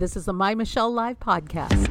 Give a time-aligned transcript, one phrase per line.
[0.00, 1.86] This is the My Michelle Live podcast.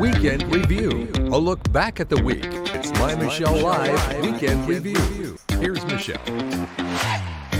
[0.00, 1.12] Weekend Review.
[1.30, 2.46] A look back at the week.
[2.46, 5.36] It's My Michelle Live Weekend Review.
[5.58, 6.24] Here's Michelle.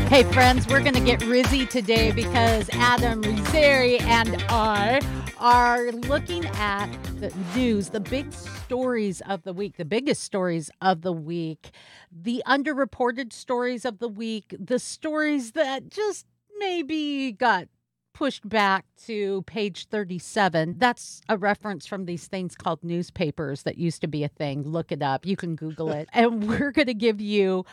[0.08, 5.02] Hey, friends, we're going to get Rizzy today because Adam Rizeri and I
[5.38, 6.90] are looking at
[7.20, 11.72] the news, the big stories of the week, the biggest stories of the week,
[12.10, 16.24] the underreported stories of the week, the stories that just
[16.60, 17.66] maybe got
[18.12, 20.74] pushed back to page 37.
[20.78, 24.62] That's a reference from these things called newspapers that used to be a thing.
[24.62, 25.24] Look it up.
[25.24, 26.08] You can Google it.
[26.12, 27.64] and we're going to give you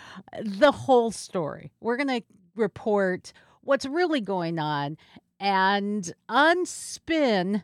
[0.41, 1.73] the whole story.
[1.81, 2.23] We're going to
[2.55, 4.97] report what's really going on
[5.39, 7.63] and unspin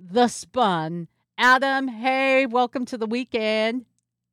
[0.00, 1.06] the spun.
[1.38, 3.84] Adam, hey, welcome to the weekend.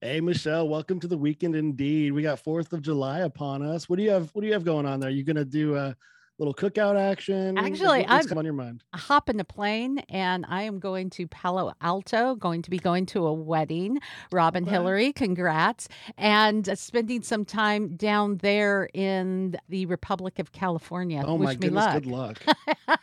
[0.02, 2.11] Hey Michelle, welcome to the weekend indeed.
[2.11, 3.88] We got 4th of July upon us.
[3.88, 5.09] What do you have what do you have going on there?
[5.09, 5.95] Are you going to do a
[6.39, 7.57] little cookout action?
[7.57, 8.83] Actually, I'm- come on your mind?
[8.93, 13.25] Hopping a plane and I am going to Palo Alto, going to be going to
[13.27, 13.99] a wedding.
[14.31, 14.71] Robin Okay.
[14.71, 15.88] Hillary, congrats.
[16.17, 21.23] And uh, spending some time down there in the Republic of California.
[21.25, 21.93] Oh Wish my goodness, luck.
[21.93, 22.41] good luck.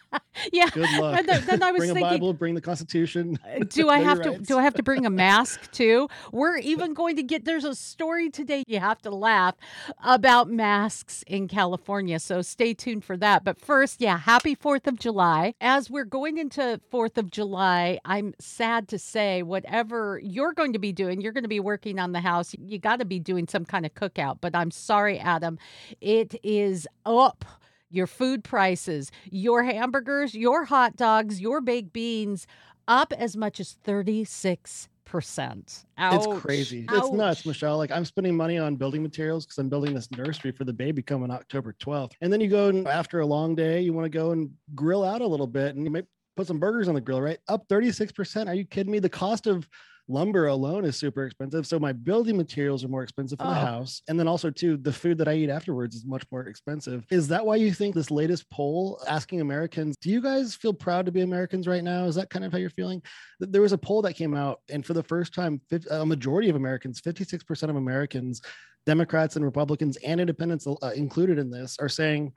[0.52, 0.68] yeah.
[0.70, 1.18] Good luck.
[1.20, 3.38] And then, then I was bring thinking, a Bible, bring the Constitution.
[3.44, 4.48] Uh, do I have to rights.
[4.48, 6.08] do I have to bring a mask too?
[6.32, 9.54] We're even going to get there's a story today you have to laugh
[10.04, 12.18] about masks in California.
[12.18, 13.44] So stay tuned for that.
[13.44, 15.54] But first, yeah, happy 4th of July.
[15.60, 20.78] As we're going into 4th of July, I'm sad to say whatever you're going to
[20.78, 22.54] be doing, you're going to be working on the house.
[22.58, 25.58] You got to be doing some kind of cookout, but I'm sorry Adam,
[26.00, 27.44] it is up
[27.90, 32.46] your food prices, your hamburgers, your hot dogs, your baked beans
[32.86, 34.88] up as much as 36%.
[35.98, 36.26] Ouch.
[36.26, 36.86] It's crazy.
[36.90, 37.76] It's nuts, Michelle.
[37.78, 41.02] Like I'm spending money on building materials because I'm building this nursery for the baby
[41.02, 42.12] coming October 12th.
[42.20, 45.04] And then you go and after a long day, you want to go and grill
[45.04, 46.02] out a little bit and you may
[46.36, 47.38] put some burgers on the grill, right?
[47.48, 48.46] Up 36%.
[48.46, 48.98] Are you kidding me?
[48.98, 49.68] The cost of
[50.10, 51.66] lumber alone is super expensive.
[51.66, 53.54] So my building materials are more expensive for the Oh.
[53.54, 54.02] house.
[54.08, 57.06] And then also too, the food that I eat afterwards is much more expensive.
[57.10, 61.06] Is that why you think this latest poll asking Americans, do you guys feel proud
[61.06, 62.04] to be Americans right now?
[62.06, 63.02] Is that kind of how you're feeling?
[63.40, 66.48] Th- There was a poll that came out, and for the first time, a majority
[66.48, 68.42] of Americans, 56% of Americans,
[68.86, 72.32] Democrats and Republicans and independents uh, included in this, are saying,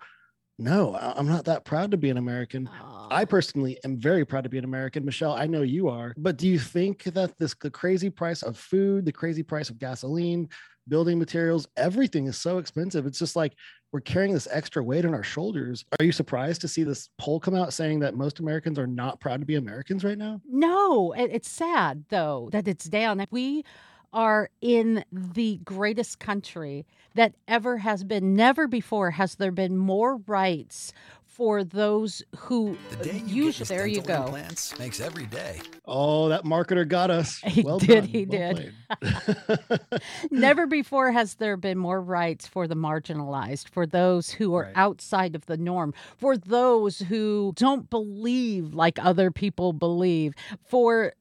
[0.60, 2.70] no, I'm not that proud to be an American.
[2.82, 3.08] Oh.
[3.10, 5.06] I personally am very proud to be an American.
[5.06, 6.14] Michelle, I know you are.
[6.18, 9.80] But do you think that this the crazy price of food, the crazy price of
[9.80, 10.50] gasoline,
[10.88, 13.06] building materials, everything is so expensive?
[13.06, 13.54] It's just like
[13.92, 15.86] we're carrying this extra weight on our shoulders.
[16.00, 19.20] Are you surprised to see this poll come out saying that most Americans are not
[19.20, 20.42] proud to be Americans right now?
[20.50, 23.26] No, it's sad though that it's down.
[23.32, 23.64] We
[24.14, 26.86] are in the greatest country
[27.16, 28.34] that ever has been.
[28.36, 30.94] Never before has there been more rights
[31.26, 33.28] for those who The day you get
[33.60, 33.68] usually.
[33.68, 34.26] There you go.
[34.26, 35.62] implants makes every day.
[35.86, 37.40] Oh, that marketer got us.
[37.44, 38.04] He well did, done.
[38.06, 38.74] he Well did.
[40.32, 44.74] Never before has there been more rights for the marginalized, for those who are Right.
[44.76, 51.14] outside of the norm, for those who don't believe like other people believe, for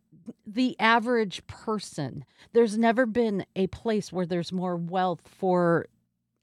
[0.47, 2.25] the average person.
[2.53, 5.87] There's never been a place where there's more wealth for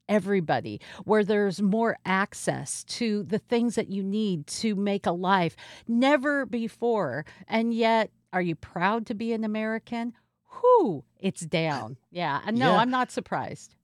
[0.07, 5.56] everybody, where there's more access to the things that you need to make a life.
[5.88, 7.25] Never before.
[7.47, 10.13] And yet, are you proud to be an American?
[10.62, 11.97] Whew, it's down.
[12.12, 12.41] Yeah.
[12.45, 12.78] And no, Yeah.
[12.78, 13.75] I'm not surprised.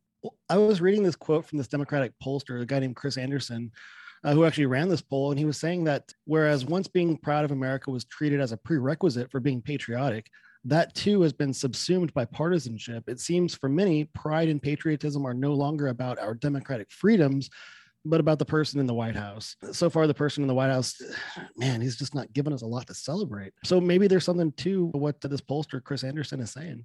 [0.49, 3.71] I was reading this quote from this Democratic pollster, a guy named Chris Anderson,
[4.25, 7.45] uh, who actually ran this poll, and he was saying that whereas once being proud
[7.45, 10.31] of America was treated as a prerequisite for being patriotic,
[10.63, 13.07] that too has been subsumed by partisanship.
[13.07, 17.51] It seems for many, pride and patriotism are no longer about our democratic freedoms,
[18.03, 19.57] but about the person in the White House.
[19.71, 20.99] So far, the person in the White House,
[21.55, 23.53] man, he's just not giving us a lot to celebrate.
[23.63, 26.83] So maybe there's something to what this pollster, Chris Anderson, is saying.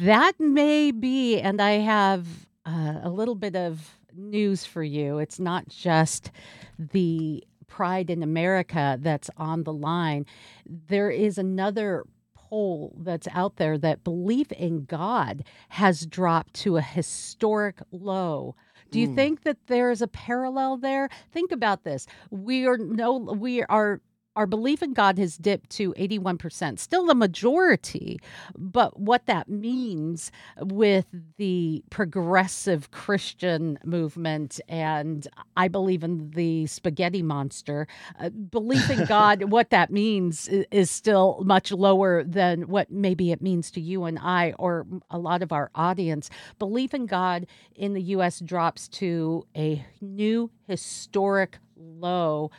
[0.00, 2.26] That may be, and I have
[2.66, 5.18] uh, a little bit of news for you.
[5.18, 6.30] It's not just
[6.78, 10.26] the pride in America that's on the line.
[10.66, 16.82] There is another poll that's out there that belief in God has dropped to a
[16.82, 18.54] historic low.
[18.90, 19.14] Do you Mm.
[19.14, 21.08] think that there is a parallel there?
[21.32, 22.06] Think about this.
[22.30, 24.00] We are no we are
[24.36, 28.20] our belief in God has dipped to 81%, still the majority.
[28.56, 35.26] But what that means with the progressive Christian movement, and
[35.56, 37.86] I believe in the spaghetti monster,
[38.18, 43.30] uh, belief in God, what that means i- is still much lower than what maybe
[43.30, 46.30] it means to you and I or a lot of our audience.
[46.58, 47.46] Belief in God
[47.76, 48.40] in the U.S.
[48.40, 52.50] drops to a new historic low.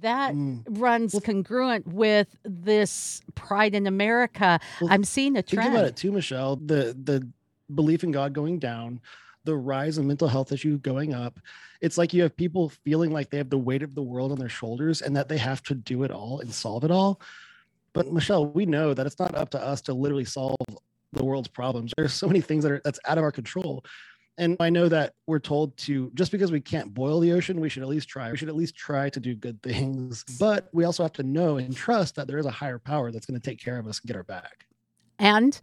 [0.00, 0.64] That Mm.
[0.80, 4.58] runs Well- congruent with this pride in America.
[4.80, 5.74] Well, I'm seeing a Think trend.
[5.74, 6.56] about it too, Michelle.
[6.56, 7.26] The the
[7.74, 9.00] belief in God going down,
[9.44, 11.38] the rise of mental health issue going up.
[11.80, 14.38] It's like you have people feeling like they have the weight of the world on
[14.38, 17.20] their shoulders and that they have to do it all and solve it all.
[17.92, 20.56] But Michelle, we know that it's not up to us to literally solve
[21.12, 21.92] the world's problems.
[21.96, 23.84] There's so many things that are that's out of our control.
[24.36, 27.68] And I know that we're told to just because we can't boil the ocean, we
[27.68, 28.30] should at least try.
[28.30, 30.24] We should at least try to do good things.
[30.40, 33.26] But we also have to know and trust that there is a higher power that's
[33.26, 34.66] going to take care of us and get our back.
[35.18, 35.60] And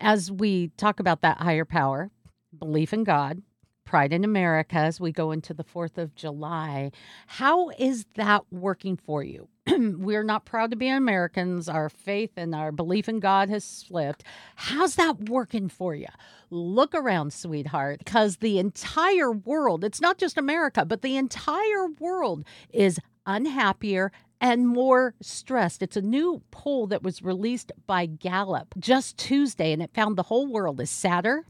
[0.00, 2.10] as we talk about that higher power,
[2.58, 3.42] belief in God,
[3.86, 6.92] pride in America, as we go into the 4th of July,
[7.26, 9.48] how is that working for you?
[9.78, 11.68] We're not proud to be Americans.
[11.68, 14.24] Our faith and our belief in God has slipped.
[14.56, 16.08] How's that working for you?
[16.50, 22.44] Look around, sweetheart, because the entire world, it's not just America, but the entire world
[22.72, 25.82] is unhappier and more stressed.
[25.82, 30.24] It's a new poll that was released by Gallup just Tuesday, and it found the
[30.24, 31.46] whole world is sadder,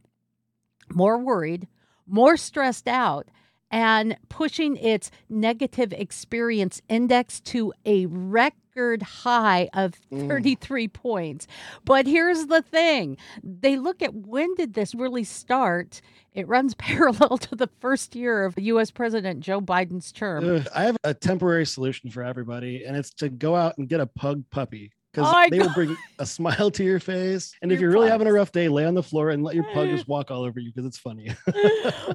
[0.93, 1.69] more worried,
[2.07, 3.29] more stressed out,
[3.71, 10.29] and pushing its negative experience index to a record high of Mm.
[10.29, 11.47] 33 points.
[11.85, 16.01] But here's the thing they look at when did this really start?
[16.35, 20.49] It runs parallel to the first year of US President Joe Biden's term.
[20.49, 24.01] Ugh, I have a temporary solution for everybody, and it's to go out and get
[24.01, 27.55] a pug puppy because Oh they will bring a smile to your face.
[27.63, 29.65] And if you're really having a rough day, lay on the floor and let your
[29.73, 31.35] pug just walk all over you because it's funny.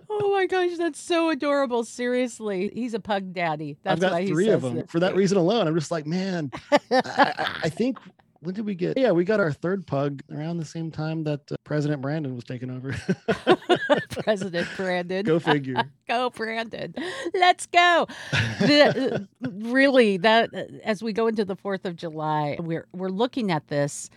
[0.09, 1.83] oh my gosh, that's so adorable.
[1.83, 3.77] Seriously, he's a pug daddy.
[3.83, 5.67] That's I've got three of them for that reason alone.
[5.67, 7.97] I'm just like, man, I, I, I think.
[8.45, 8.95] When did we get?
[8.95, 12.43] Yeah, we got our third pug around the same time that uh, President Brandon was
[12.43, 12.95] taking over.
[14.23, 15.25] President Brandon.
[15.25, 15.81] Go figure.
[16.07, 16.93] Go, Brandon.
[17.33, 18.07] Let's go.
[18.59, 23.09] The, uh, really, that uh, as we go into the Fourth of July, we're we're
[23.09, 24.11] looking at this.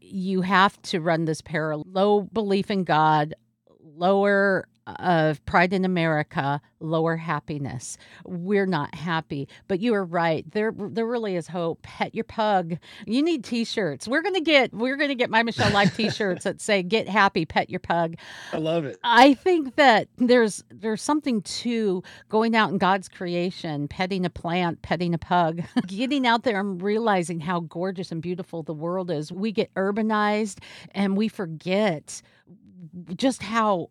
[0.00, 3.34] You have to run this parallel: low belief in God,
[3.82, 7.96] lower of pride in America, lower happiness.
[8.24, 10.48] We're not happy, but you are right.
[10.50, 11.82] There, there really is hope.
[11.82, 12.76] Pet your pug.
[13.06, 14.06] You need T-shirts.
[14.06, 17.70] We're gonna get, we're gonna get my Michelle Life T-shirts that say "Get happy, pet
[17.70, 18.16] your pug."
[18.52, 18.98] I love it.
[19.02, 24.82] I think that there's there's something to going out in God's creation, petting a plant,
[24.82, 29.32] petting a pug, getting out there and realizing how gorgeous and beautiful the world is.
[29.32, 30.58] We get urbanized
[30.92, 32.22] and we forget
[33.16, 33.90] just how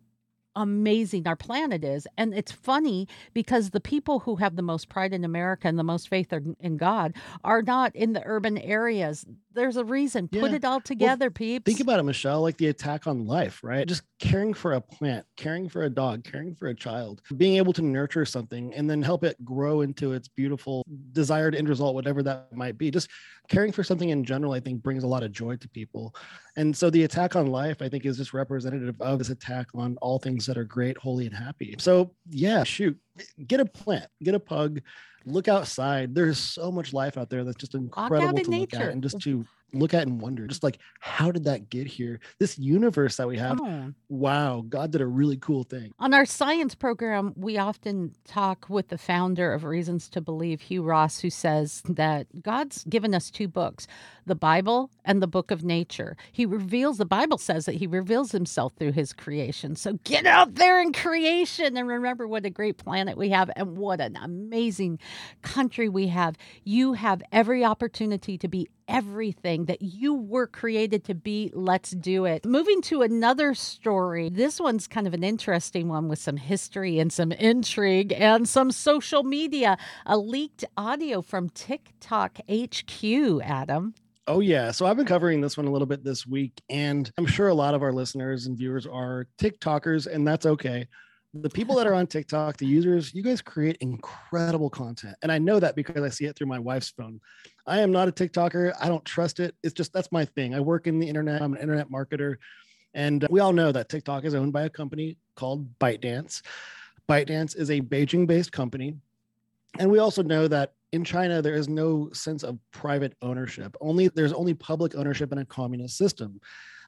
[0.56, 2.06] amazing our planet is.
[2.16, 5.84] And it's funny because the people who have the most pride in America and the
[5.84, 9.26] most faith in God are not in the urban areas.
[9.54, 10.28] There's a reason.
[10.28, 11.64] Put it all together, peeps.
[11.64, 13.86] Think about it, Michelle, like the attack on life, right?
[13.86, 17.72] Just caring for a plant, caring for a dog, caring for a child, being able
[17.72, 22.22] to nurture something and then help it grow into its beautiful desired end result, whatever
[22.22, 22.90] that might be.
[22.90, 23.08] Just
[23.48, 26.14] caring for something in general, I think, brings a lot of joy to people.
[26.56, 29.96] And so the attack on life, I think, is just representative of this attack on
[30.00, 31.76] all things that are great, holy, and happy.
[31.78, 32.98] So, yeah, shoot,
[33.46, 34.80] get a plant, get a pug,
[35.26, 36.14] look outside.
[36.14, 38.84] There's so much life out there that's just incredible in to look nature.
[38.84, 39.44] at and just to
[39.74, 42.20] look at and wonder, just like, how did that get here?
[42.38, 43.94] This universe that we have, on.
[44.08, 45.92] wow, God did a really cool thing.
[45.98, 50.82] On our science program, we often talk with the founder of Reasons to Believe, Hugh
[50.82, 53.86] Ross, who says that God's given us two books,
[54.26, 56.16] the Bible and the book of nature.
[56.32, 59.76] He reveals, the Bible says that he reveals himself through his creation.
[59.76, 63.76] So get out there in creation and remember what a great planet we have and
[63.76, 64.98] what an amazing
[65.42, 66.36] country we have.
[66.64, 71.50] You have every opportunity to be everything that you were created to be.
[71.54, 72.44] Let's do it.
[72.44, 74.28] Moving to another story.
[74.28, 78.70] This one's kind of an interesting one with some history and some intrigue and some
[78.70, 79.76] social media.
[80.06, 83.94] A leaked audio from TikTok HQ, Adam.
[84.26, 84.70] Oh, yeah.
[84.70, 87.54] So I've been covering this one a little bit this week, and I'm sure a
[87.54, 90.88] lot of our listeners and viewers are TikTokers, and that's okay.
[91.36, 95.16] The people that are on TikTok, the users, you guys create incredible content.
[95.22, 97.20] And I know that because I see it through my wife's phone.
[97.66, 98.72] I am not a TikToker.
[98.80, 99.56] I don't trust it.
[99.64, 100.54] It's just that's my thing.
[100.54, 102.36] I work in the internet, I'm an internet marketer.
[102.94, 106.42] And we all know that TikTok is owned by a company called ByteDance.
[107.08, 108.94] ByteDance is a Beijing based company.
[109.80, 113.76] And we also know that in China, there is no sense of private ownership.
[113.80, 116.40] Only there's only public ownership in a communist system.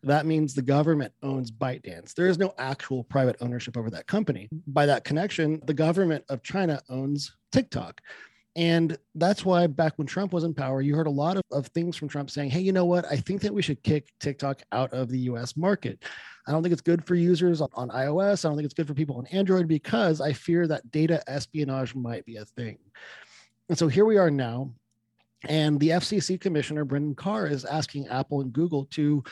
[0.02, 2.14] That means the government owns ByteDance.
[2.14, 4.48] There is no actual private ownership over that company.
[4.66, 8.00] By that connection, the government of China owns TikTok.
[8.56, 11.66] And that's why back when Trump was in power, you heard a lot of, of
[11.68, 13.04] things from Trump saying, hey, you know what?
[13.04, 16.02] I think that we should kick TikTok out of the US market.
[16.46, 18.44] I don't think it's good for users on, on iOS.
[18.44, 21.94] I don't think it's good for people on Android because I fear that data espionage
[21.94, 22.78] might be a thing.
[23.68, 24.70] And so here we are now.
[25.48, 29.22] And the FCC commissioner, Brendan Carr, is asking Apple and Google to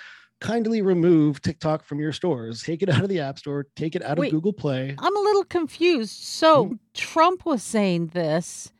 [0.44, 2.62] kindly remove TikTok from your stores.
[2.62, 4.26] Take it out of the App Store, take it out Wait.
[4.26, 4.94] of Google Play.
[4.98, 6.22] I'm a little confused.
[6.22, 6.74] So Mm-hmm.
[6.92, 8.70] Trump was saying this.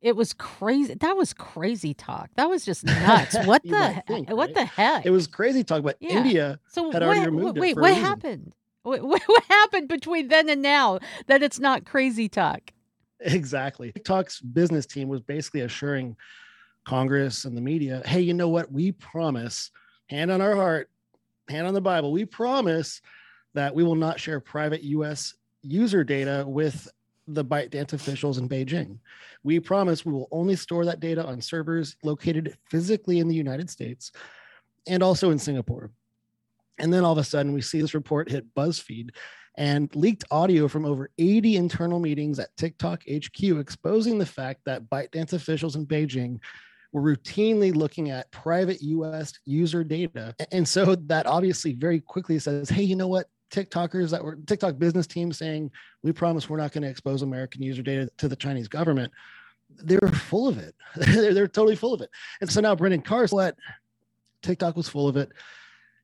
[0.00, 0.94] It was crazy.
[0.94, 2.30] That was crazy talk.
[2.36, 3.36] That was just nuts.
[3.44, 4.54] What the think, what right?
[4.54, 5.04] the heck?
[5.04, 6.16] It was crazy talk, but Yeah.
[6.16, 8.54] India so had what, already removed it wait, what happened?
[8.82, 12.72] What what happened between then and now that it's not crazy talk?
[13.20, 13.92] Exactly.
[13.92, 16.16] TikTok's business team was basically assuring
[16.86, 18.72] Congress and the media, hey, you know what?
[18.72, 19.70] We promise,
[20.08, 20.89] hand on our heart,
[21.50, 23.00] hand on the Bible, we promise
[23.54, 26.88] that we will not share private US user data with
[27.26, 28.98] the ByteDance officials in Beijing.
[29.42, 33.70] We promise we will only store that data on servers located physically in the United
[33.70, 34.12] States
[34.86, 35.90] and also in Singapore.
[36.78, 39.10] And then all of a sudden, we see this report hit BuzzFeed
[39.56, 44.88] and leaked audio from over 80 internal meetings at TikTok HQ exposing the fact that
[44.88, 46.38] ByteDance officials in Beijing
[46.92, 50.34] were routinely looking at private US user data.
[50.52, 53.26] And so that obviously very quickly says, hey, you know what?
[53.52, 55.70] TikTokers that were TikTok business team saying,
[56.02, 59.12] we promise we're not going to expose American user data to the Chinese government.
[59.68, 60.74] They're full of it.
[60.96, 62.10] they're, they're totally full of it.
[62.40, 63.56] And so now Brendan Carr's what
[64.42, 65.30] TikTok was full of it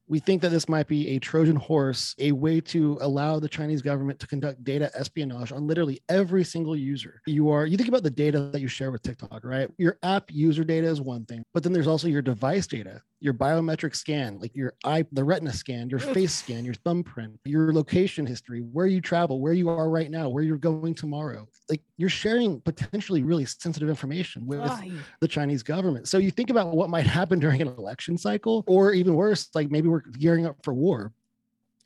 [0.09, 3.83] we think that this might be a Trojan horse, a way to allow the Chinese
[3.83, 7.21] government to conduct data espionage on literally every single user.
[7.27, 9.69] You are, you think about the data that you share with TikTok, right?
[9.79, 13.35] Your app user data is one thing, but then there's also your device data, your
[13.35, 18.27] biometric scan, like your eye, the retina scan, your face scan, your thumbprint, your location
[18.27, 21.49] history, where you travel, where you are right now, where you're going tomorrow.
[21.69, 24.93] Like you're sharing potentially really sensitive information with Ay.
[25.21, 26.09] the Chinese government.
[26.09, 29.71] So you think about what might happen during an election cycle, or even worse, like
[29.71, 31.13] maybe we're gearing up for war.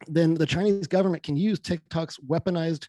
[0.06, 2.88] Then the Chinese government can use TikTok's weaponized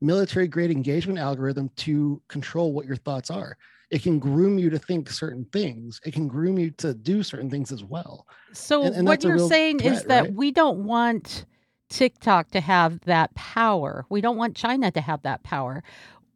[0.00, 3.56] military grade engagement algorithm to control what your thoughts are.
[3.90, 6.00] It can groom you to think certain things.
[6.04, 8.26] It can groom you to do certain things as well.
[8.52, 10.34] So And- and what you're saying is that right?
[10.34, 11.46] we don't want
[11.88, 14.04] TikTok to have that power.
[14.10, 15.82] We don't want China to have that power.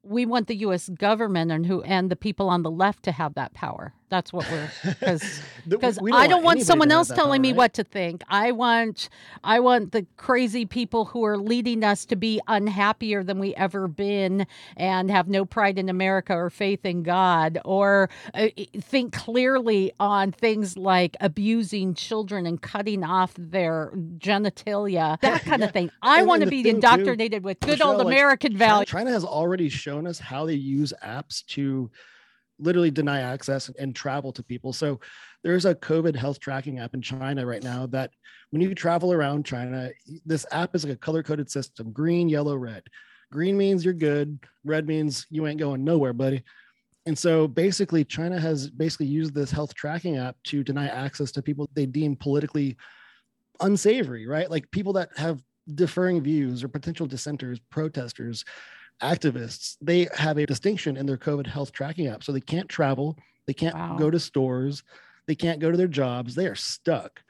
[0.03, 0.89] We want the U.S.
[0.89, 3.93] government and who and the people on the left to have that power.
[4.13, 4.69] That's what we're
[5.01, 8.23] because because we I don't want anybody someone else telling me what to think.
[8.29, 9.09] I want
[9.43, 13.89] I want the crazy people who are leading us to be unhappier than we ever
[13.89, 18.49] been and have no pride in America or faith in God or uh,
[18.83, 25.69] think clearly on things like abusing children and cutting off their genitalia, that kind Yeah.
[25.69, 25.91] of thing.
[26.03, 28.89] I want to be thing, too, indoctrinated with good Michelle, old American China, values.
[28.89, 31.91] China has already shown us how they use apps to
[32.63, 34.73] literally deny access and travel to people.
[34.73, 35.01] So
[35.43, 38.11] there's a COVID health tracking app in China right now that
[38.51, 39.91] when you travel around China,
[40.25, 42.85] this app is like a color coded system green, yellow, red.
[43.31, 46.43] Green means you're good, red means you ain't going nowhere, buddy.
[47.07, 51.43] And so basically, China has basically used this health tracking app to deny access to
[51.43, 52.77] people they deem politically
[53.61, 54.51] unsavory, right?
[54.51, 55.43] Like people that have
[55.75, 58.45] differing views or potential dissenters, protesters,
[59.03, 62.25] activists, they have a distinction in their COVID health tracking app.
[62.25, 63.97] So they can't travel, they can't Wow.
[63.99, 64.83] go to stores,
[65.27, 67.23] they can't go to their jobs, they are stuck.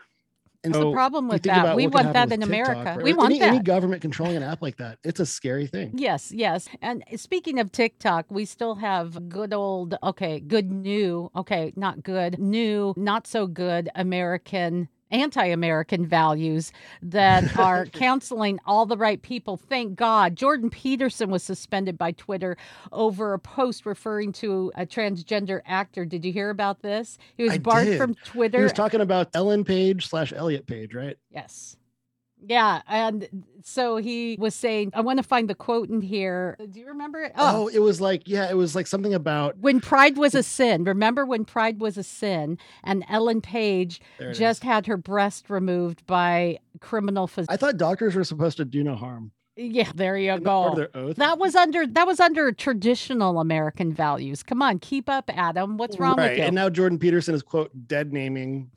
[0.64, 1.74] And What's the problem with that?
[1.74, 2.94] We want that in TikTok, America.
[2.96, 3.02] right?
[3.02, 3.48] We want any, that.
[3.48, 4.98] any government controlling an app like that.
[5.02, 5.90] It's a scary thing.
[5.96, 6.68] Yes, yes.
[6.80, 12.38] And speaking of TikTok, we still have good old, okay, good new, okay, not good,
[12.38, 14.88] new, not so good American.
[15.12, 19.56] Anti American values that are counseling all the right people.
[19.56, 20.36] Thank God.
[20.36, 22.56] Jordan Peterson was suspended by Twitter
[22.90, 26.04] over a post referring to a transgender actor.
[26.04, 27.18] Did you hear about this?
[27.36, 27.98] He was I barred did.
[27.98, 28.58] from Twitter.
[28.58, 31.16] He was talking about Ellen Page slash Elliot Page, right?
[31.30, 31.76] Yes.
[32.46, 32.82] Yeah.
[32.88, 36.56] And so he was saying, I want to find the quote in here.
[36.70, 37.32] Do you remember it?
[37.36, 40.84] Oh, it was like, yeah, it was like something about when pride was a sin.
[40.84, 44.38] Remember when pride was a sin and Ellen Page it is.
[44.38, 48.82] just had her breast removed by criminal phys- I thought doctors were supposed to do
[48.82, 49.32] no harm.
[49.54, 51.12] Yeah, there you Isn't part of go.
[51.12, 54.42] That was under that was under traditional American values.
[54.42, 55.76] Come on, keep up, Adam.
[55.76, 56.30] What's wrong right.
[56.30, 56.44] with you?
[56.44, 58.70] And now Jordan Peterson is quote dead naming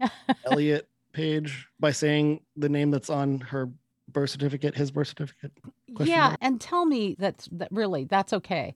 [0.46, 3.70] Elliot Page by saying the name that's on her
[4.06, 5.50] birth certificate, his birth certificate.
[5.94, 6.38] question yeah, mark?
[6.42, 8.74] and tell me that's that really that's okay.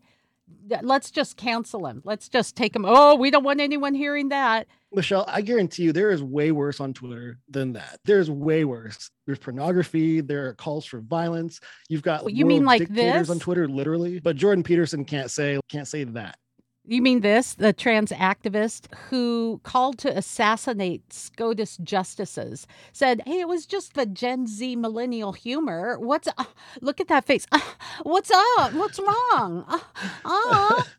[0.80, 2.00] Let's just cancel him.
[2.02, 2.87] Let's just take him.
[2.88, 4.68] Oh, we don't want anyone hearing that.
[4.90, 8.00] Michelle, I guarantee you there is way worse on Twitter than that.
[8.06, 9.11] There's way worse.
[9.26, 11.61] There's pornography, there are calls for violence.
[11.90, 13.38] You've got Well, you mean like dictators on?
[13.38, 16.38] Twitter literally, but Jordan Peterson can't say can't say that.
[16.84, 23.49] You mean this, the trans activist who called to assassinate SCOTUS justices, said, Hey, it
[23.49, 25.99] was just the Gen Z millennial humor.
[25.99, 26.44] What's, uh,
[26.80, 27.46] look at that face.
[27.52, 27.60] Uh,
[28.02, 28.72] what's up?
[28.72, 29.64] What's wrong?
[29.68, 29.78] Uh,
[30.25, 30.82] uh."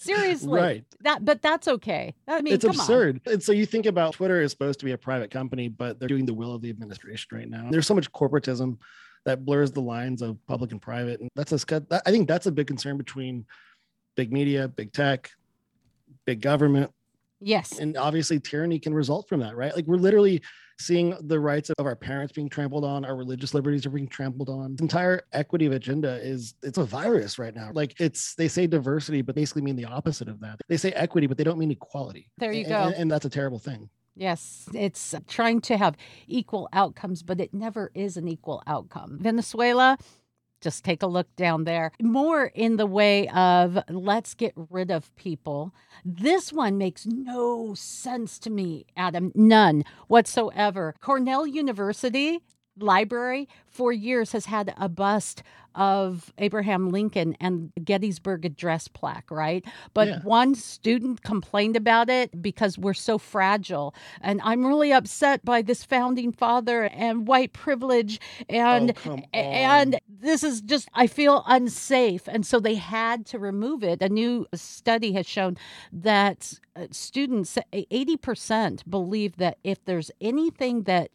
[0.00, 0.58] Seriously.
[0.58, 0.84] Right.
[1.02, 2.14] That but that's okay.
[2.26, 2.80] I mean, it's come on.
[2.80, 3.20] absurd.
[3.26, 6.08] And so you think about Twitter is supposed to be a private company, but they're
[6.08, 7.68] doing the will of the administration right now.
[7.70, 8.78] There's so much corporatism
[9.26, 12.52] that blurs the lines of public and private, and that's a I think that's a
[12.52, 13.44] big concern between
[14.20, 15.30] big media, big tech,
[16.26, 16.90] big government,
[17.40, 17.78] Yes.
[17.78, 19.74] and obviously tyranny can result from that, right?
[19.74, 20.42] Like we're literally
[20.78, 24.50] seeing the rights of our parents being trampled on, our religious liberties are being trampled
[24.50, 24.76] on.
[24.76, 27.70] The entire equity of agenda is it's a virus right now.
[27.72, 30.60] Like it's they say diversity, but basically mean the opposite of that.
[30.68, 32.30] They say equity, but they don't mean equality.
[32.36, 32.82] There you And- go.
[32.88, 33.88] And, and that's a terrible thing.
[34.16, 35.96] Yes, it's trying to have
[36.26, 39.18] equal outcomes, but it never is an equal outcome.
[39.18, 39.96] Venezuela,
[40.60, 41.92] just take a look down there.
[42.00, 45.74] More in the way of let's get rid of people.
[46.04, 49.32] This one makes no sense to me, Adam.
[49.34, 50.94] None whatsoever.
[51.00, 52.40] Cornell University
[52.82, 55.42] Library for years has had a bust
[55.76, 59.64] of Abraham Lincoln and Gettysburg Address plaque, right?
[59.94, 60.18] But Yeah.
[60.22, 63.94] one student complained about it because we're so fragile.
[64.20, 70.42] And I'm really upset by this founding father and white privilege and Oh, and this
[70.42, 74.02] is just I feel unsafe and so they had to remove it.
[74.02, 75.56] A new study has shown
[75.92, 81.10] that uh, students 80% believe that if there's anything that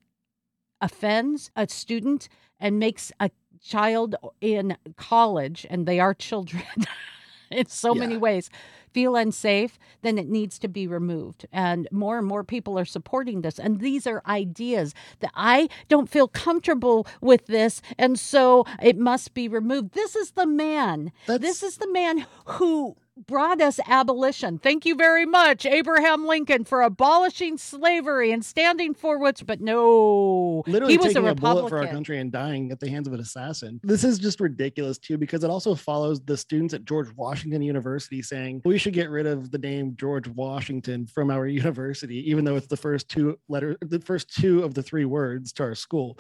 [0.81, 2.27] offends a student
[2.59, 3.29] and makes a
[3.61, 6.63] child in college and they are children
[7.51, 8.49] in so many ways
[8.95, 11.45] feel unsafe then it needs to be removed.
[11.51, 13.59] And more and more people are supporting this.
[13.59, 19.33] And these are ideas that i don't feel comfortable with this and so it must
[19.33, 19.93] be removed.
[19.93, 21.11] This is the man.
[21.27, 24.57] That's- this is the man who brought us abolition.
[24.57, 29.41] Thank you very much, Abraham Lincoln, for abolishing slavery and standing for what's.
[29.41, 32.79] But no, literally he was taking a a, bullet for our country and dying at
[32.79, 33.79] the hands of an assassin.
[33.83, 38.21] This is just ridiculous too, because it also follows the students at George Washington University
[38.21, 42.55] saying we should get rid of the name George Washington from our university, even though
[42.55, 46.19] it's the first two letter, the first two of the three words to our school.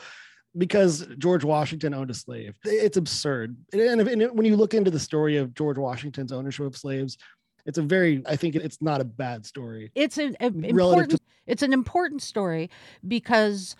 [0.57, 2.55] Because George Washington owned a slave.
[2.63, 3.57] It's absurd.
[3.73, 7.17] And, if- and when you look into the story of George Washington's ownership of slaves,
[7.65, 9.91] it's a very, I think it's not a bad story.
[9.95, 11.11] It's an a- important.
[11.11, 12.69] to- It's an important story
[13.07, 13.75] because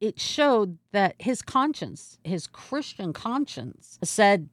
[0.00, 4.50] it showed that his conscience, his Christian conscience, said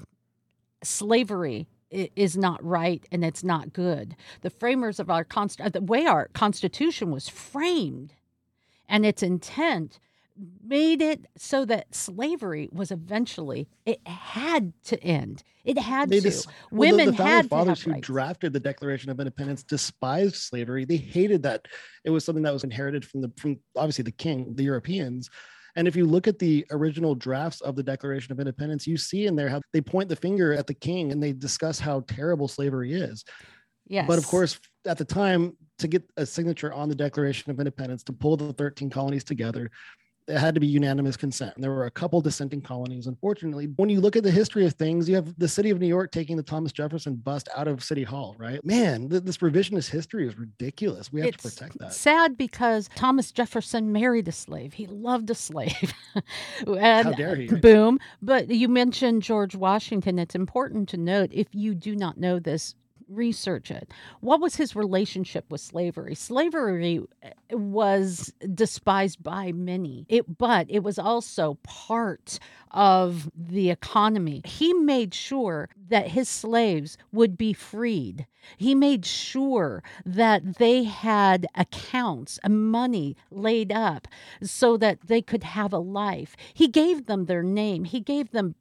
[0.83, 4.15] slavery is not right and it's not good.
[4.41, 8.13] The framers of our const- uh, the way our constitution was framed
[8.87, 9.99] and its intent
[10.65, 15.43] made it so that slavery was eventually it had to end.
[15.63, 16.21] It had They to.
[16.21, 18.05] dis- well, the- Women the, founding had fathers who rights.
[18.07, 20.85] drafted the Declaration of Independence despised slavery.
[20.85, 21.67] They hated that
[22.03, 25.29] it was something that was inherited from the from obviously the king, the Europeans.
[25.75, 29.27] And if you look at the original drafts of the Declaration of Independence, you see
[29.27, 32.47] in there how they point the finger at the king and they discuss how terrible
[32.49, 33.23] slavery is.
[33.87, 34.05] yes.
[34.07, 38.03] But of course, at the time, to get a signature on the Declaration of Independence,
[38.03, 39.71] to pull the 13 colonies together,
[40.27, 41.53] it had to be unanimous consent.
[41.55, 43.07] And there were a couple dissenting colonies.
[43.07, 45.87] Unfortunately, when you look at the history of things, you have the city of New
[45.87, 48.63] York taking the Thomas Jefferson bust out of City Hall, right?
[48.63, 51.11] Man, th- this revisionist history is ridiculous.
[51.11, 51.93] We have to protect that.
[51.93, 54.73] sad because Thomas Jefferson married a slave.
[54.73, 55.93] He loved a slave.
[56.67, 57.47] and How dare he?
[57.47, 57.99] boom.
[58.21, 60.19] But you mentioned George Washington.
[60.19, 62.75] It's important to note if you do not know this,
[63.11, 63.91] research it.
[64.19, 66.15] What was his relationship with slavery?
[66.15, 70.05] Slavery uh, was despised by many.
[70.09, 72.39] It but it was also part
[72.71, 74.41] of the economy.
[74.45, 78.25] He made sure that his slaves would be freed.
[78.57, 84.07] He made sure that they had accounts money laid up
[84.41, 86.35] so that they could have a life.
[86.53, 87.83] He gave them their name.
[87.83, 88.55] He gave them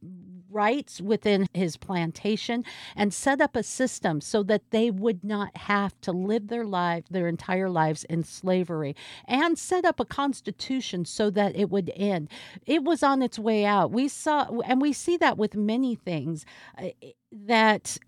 [0.50, 2.64] rights within his plantation
[2.96, 7.04] and set up a system so that they would not have to live their life
[7.10, 8.94] their entire lives in slavery
[9.26, 12.28] and set up a constitution so that it would end.
[12.66, 13.90] It was on its way out.
[13.90, 16.44] We saw and we see that with many things
[16.78, 16.88] uh,
[17.32, 17.98] that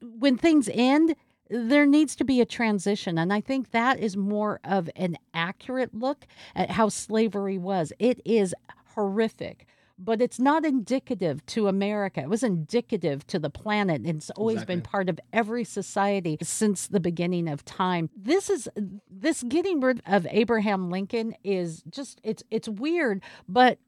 [0.00, 1.14] when things end
[1.50, 3.18] there needs to be a transition.
[3.18, 7.92] And i think that is more of an accurate look at how slavery was.
[7.98, 8.54] It is
[8.94, 9.66] horrific
[9.98, 12.20] but it's not indicative to America.
[12.20, 14.02] It was indicative to the planet.
[14.04, 18.08] It's always been part of every society since the beginning of time.
[18.16, 18.68] This is
[19.10, 23.78] this getting rid of Abraham Lincoln is just it's it's weird, but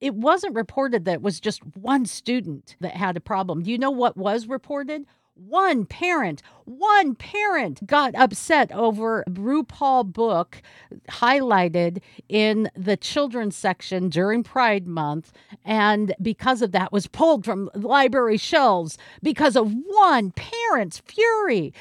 [0.00, 3.62] it wasn't reported that it was just one student that had a problem.
[3.62, 5.04] Do you know what was reported?
[5.46, 10.60] One parent, one parent got upset over RuPaul book
[11.08, 15.32] highlighted in the children's section during Pride Month,
[15.64, 21.72] and because of that was pulled from library shelves because of one parent's fury.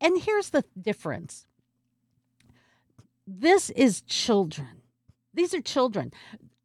[0.00, 1.46] And here's the difference.
[3.26, 4.82] This is children.
[5.34, 6.12] These are children.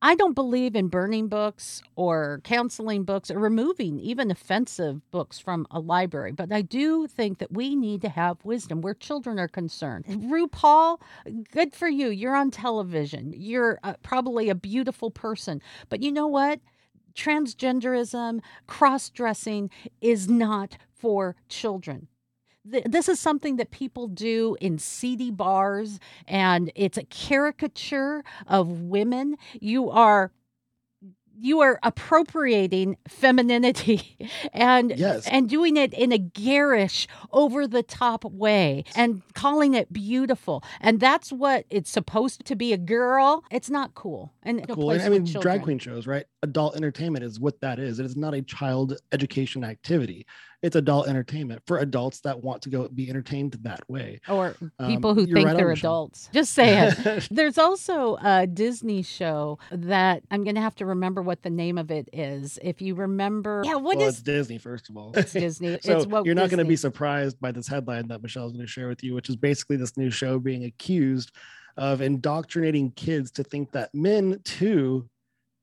[0.02, 5.66] I don't believe in burning books or counseling books or removing even offensive books from
[5.72, 9.48] a library, but I do think that we need to have wisdom where children are
[9.48, 10.06] concerned.
[10.06, 11.02] RuPaul,
[11.52, 12.10] good for you.
[12.10, 13.34] You're on television.
[13.36, 16.60] You're uh, probably a beautiful person, but you know what?
[17.16, 22.08] Transgenderism, cross dressing is not for children
[22.86, 29.38] this is something that people do in seedy bars and it's a caricature of women.
[29.60, 30.32] You are
[31.40, 34.18] you are appropriating femininity
[34.54, 35.28] and yes.
[35.28, 40.64] and doing it in a garish over the top way and calling it beautiful.
[40.82, 43.44] And that's what it's supposed to be a girl.
[43.52, 47.60] It's not cool and cool i mean drag queen shows right adult entertainment is what
[47.62, 48.00] that is.
[48.00, 50.26] It is not a child education activity.
[50.64, 54.20] It's adult entertainment for adults that want to go be entertained that way.
[54.28, 56.30] Or um, people um, who think right they're adults.
[56.34, 61.44] Just say it there's also a disney show that i'm gonna have to remember what
[61.44, 62.58] the name of it is.
[62.64, 64.16] If you remember yeah what well, is...
[64.16, 65.14] it's disney first of all.
[65.16, 65.80] It's disney.
[65.88, 68.88] So it's what you're not gonna be surprised by this headline that michelle's gonna share
[68.88, 71.32] with you which is basically this new show being accused
[71.78, 75.08] of indoctrinating kids to think that men too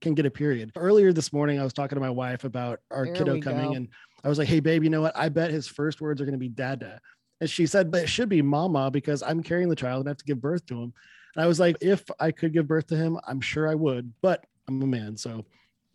[0.05, 0.71] can get a period.
[0.77, 3.75] Earlier this morning, I was talking to my wife about our there kiddo coming, go.
[3.75, 3.89] and
[4.23, 5.17] I was like, "Hey, babe, you know what?
[5.17, 7.01] I bet his first words are going to be dada."
[7.41, 10.11] And she said, "But it should be mama because I'm carrying the child and I
[10.11, 10.93] have to give birth to him."
[11.35, 14.13] And I was like, "If I could give birth to him, I'm sure I would,
[14.23, 15.45] but I'm a man, so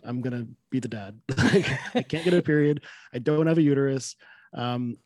[0.04, 1.20] I'm gonna be the dad.
[1.38, 2.84] I can't get a period.
[3.14, 4.16] I don't have a uterus.
[4.54, 4.98] Um,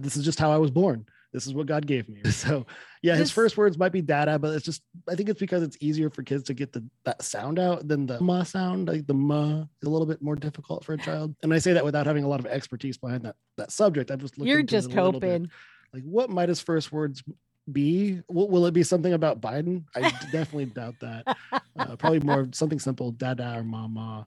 [0.00, 2.22] this is just how I was born." This is what God gave me.
[2.30, 2.66] So
[3.02, 5.76] yeah, his first words might be dada, but it's just I think it's because it's
[5.80, 8.88] easier for kids to get the that sound out than the ma sound.
[8.88, 11.34] Like the ma is a little bit more difficult for a child.
[11.42, 14.10] And I say that without having a lot of expertise behind that that subject.
[14.10, 15.50] I'm just looking You're just hoping.
[15.92, 17.22] Like what might his first words
[17.70, 18.20] be?
[18.28, 19.84] Will, will, it be something about Biden?
[19.94, 20.00] I
[20.32, 21.36] definitely doubt that.
[21.52, 24.26] Uh, probably more something simple, dada or mama.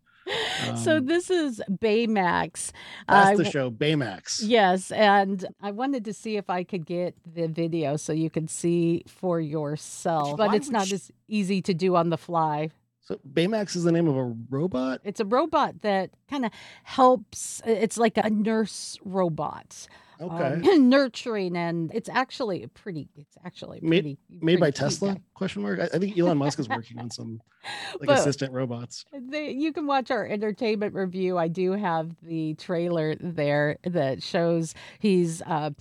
[0.68, 2.72] Um, so this is Baymax.
[3.08, 4.42] That's uh, the show, Baymax.
[4.44, 8.50] Yes, and I wanted to see if I could get the video so you could
[8.50, 12.70] see for yourself, but it's not as easy to do on the fly.
[13.02, 15.02] So Baymax is the name of a robot.
[15.04, 16.52] It's a robot that kind of
[16.84, 17.62] helps.
[17.66, 19.88] It's like a nurse robot.
[20.22, 20.70] Okay.
[20.72, 23.10] Um, nurturing and it's actually pretty.
[23.16, 25.16] It's actually pretty, made pretty by Tesla?
[25.16, 25.22] Guy.
[25.34, 25.80] Question mark.
[25.80, 27.42] I, I, think Elon Musk is working on some
[28.00, 29.06] like but assistant robots.
[29.14, 31.38] They, you can watch our entertainment review.
[31.38, 35.72] I do have the trailer there that shows he's uh,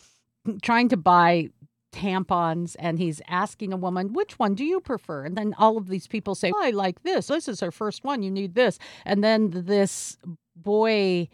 [0.62, 1.48] trying to buy
[1.92, 5.88] tampons and he's asking a woman which one do you prefer and then all of
[5.88, 8.78] these people say oh, i like this this is her first one you need this
[9.04, 10.16] and then this
[10.54, 11.26] boy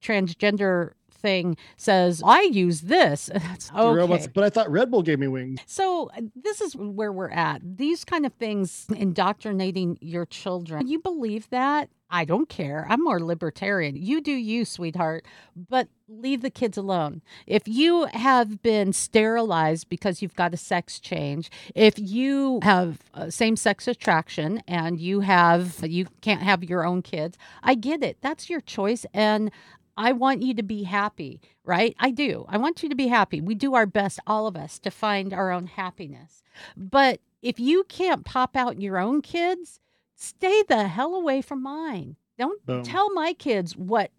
[0.00, 0.92] transgender
[1.26, 3.28] thing says, I use this.
[3.34, 3.44] okay.
[3.74, 5.58] Robots, but I thought Red Bull gave me wings.
[5.66, 7.60] So this is where we're at.
[7.64, 10.86] These kind of things indoctrinating your children.
[10.86, 11.90] You believe that?
[12.08, 12.86] I don't care.
[12.88, 13.96] I'm more libertarian.
[13.96, 17.20] You do you, sweetheart, but leave the kids alone.
[17.48, 23.30] If you have been sterilized because you've got a sex change, if you have uh,
[23.30, 28.18] same sex attraction and you have you can't have your own kids, I get it.
[28.20, 29.50] That's your choice and
[29.96, 31.94] I want you to be happy, right?
[31.98, 32.44] I do.
[32.48, 33.40] I want you to be happy.
[33.40, 36.42] We do our best, all of us, to find our own happiness.
[36.76, 39.80] But if you can't pop out your own kids,
[40.14, 42.16] stay the hell away from mine.
[42.38, 42.82] Don't Boom.
[42.82, 44.10] tell my kids what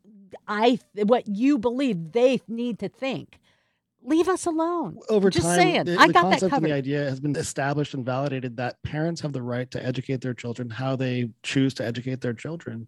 [0.47, 3.39] I what you believe they need to think
[4.07, 4.97] leave us alone.
[5.09, 6.65] Over Just time, saying, the, I the got concept that covered.
[6.65, 10.21] And the idea has been established and validated that parents have the right to educate
[10.21, 12.87] their children how they choose to educate their children.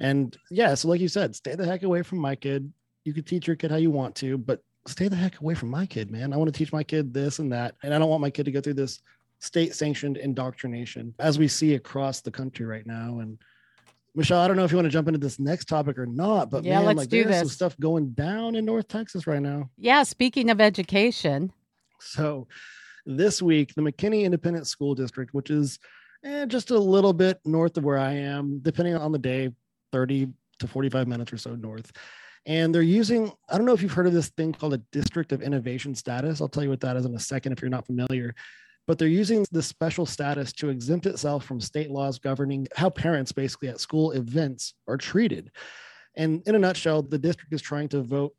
[0.00, 2.72] And yeah, so like you said, stay the heck away from my kid.
[3.04, 5.70] You can teach your kid how you want to, but stay the heck away from
[5.70, 6.32] my kid, man.
[6.32, 8.44] I want to teach my kid this and that, and I don't want my kid
[8.44, 9.00] to go through this
[9.40, 13.18] state-sanctioned indoctrination as we see across the country right now.
[13.18, 13.38] And
[14.14, 16.50] Michelle, I don't know if you want to jump into this next topic or not,
[16.50, 17.38] but yeah, man, let's like do there's this.
[17.40, 19.70] some stuff going down in North Texas right now.
[19.78, 21.52] Yeah, speaking of education.
[21.98, 22.46] So
[23.06, 25.78] this week, the McKinney Independent School District, which is
[26.24, 29.50] eh, just a little bit north of where I am, depending on the day,
[29.92, 31.90] 30 to 45 minutes or so north.
[32.44, 35.32] And they're using, I don't know if you've heard of this thing called a District
[35.32, 36.40] of Innovation Status.
[36.40, 38.34] I'll tell you what that is in a second if you're not familiar
[38.86, 43.32] but they're using this special status to exempt itself from state laws governing how parents
[43.32, 45.50] basically at school events are treated.
[46.16, 48.34] And in a nutshell, the district is trying to vote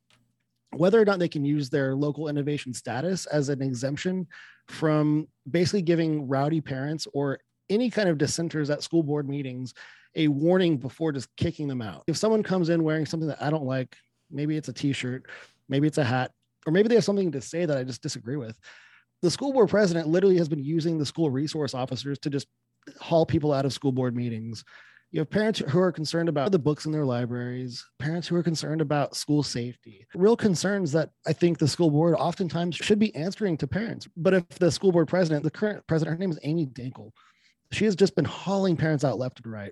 [0.72, 4.28] whether or not they can use their local innovation status as an exemption
[4.68, 9.74] from basically giving rowdy parents or any kind of dissenters at school board meetings
[10.16, 12.04] a warning before just kicking them out.
[12.08, 13.96] If someone comes in wearing something that I don't like,
[14.30, 15.26] maybe it's a t-shirt,
[15.70, 16.32] maybe it's a hat,
[16.66, 18.58] or maybe they have something to say that I just disagree with.
[19.24, 22.46] The school board president literally has been using the school resource officers to just
[23.00, 24.66] haul people out of school board meetings.
[25.12, 28.44] You have parents who are concerned about the books in their libraries, parents who are
[28.44, 33.16] concerned about school safety, real concerns that I think the school board oftentimes should be
[33.16, 34.10] answering to parents.
[34.18, 37.12] But if the school board president, the current president, her name is Amy Dankel,
[37.72, 39.72] she has just been hauling parents out left and right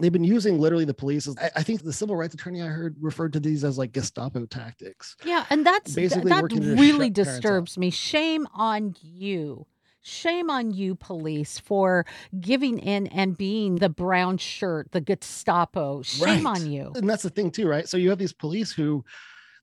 [0.00, 2.66] they've been using literally the police as, I, I, think the civil rights attorney i
[2.66, 5.16] heard referred to these as like gestapo tactics.
[5.24, 7.90] Yeah and that's basically that really disturbs me.
[7.90, 9.66] Shame on you.
[10.00, 12.06] Shame on you police for
[12.40, 16.02] giving in and being the brown shirt the gestapo.
[16.02, 16.60] Shame right.
[16.60, 16.92] on you.
[16.94, 17.88] And that's the thing too right?
[17.88, 19.04] So you have these police who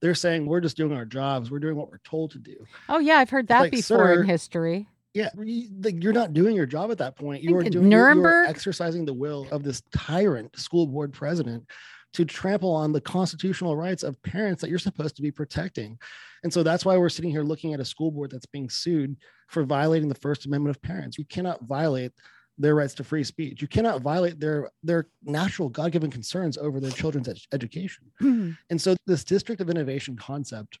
[0.02, 1.50] they're saying we're just doing our jobs.
[1.50, 2.66] We're doing what we're told to do.
[2.88, 6.90] Oh yeah i've heard that like, before in history yeah, you're not doing your job
[6.90, 7.42] at that point.
[7.42, 11.64] You are doing Nuremberg you are exercising the will of this tyrant school board president
[12.12, 15.98] to trample on the constitutional rights of parents that you're supposed to be protecting.
[16.42, 19.16] And so that's why we're sitting here looking at a school board that's being sued
[19.48, 21.16] for violating the First Amendment of parents.
[21.16, 22.12] You cannot violate
[22.58, 23.62] their rights to free speech.
[23.62, 28.04] You cannot violate their their natural God-given concerns over their children's ed- education.
[28.20, 28.50] Mm-hmm.
[28.68, 30.78] And so this district of innovation concept,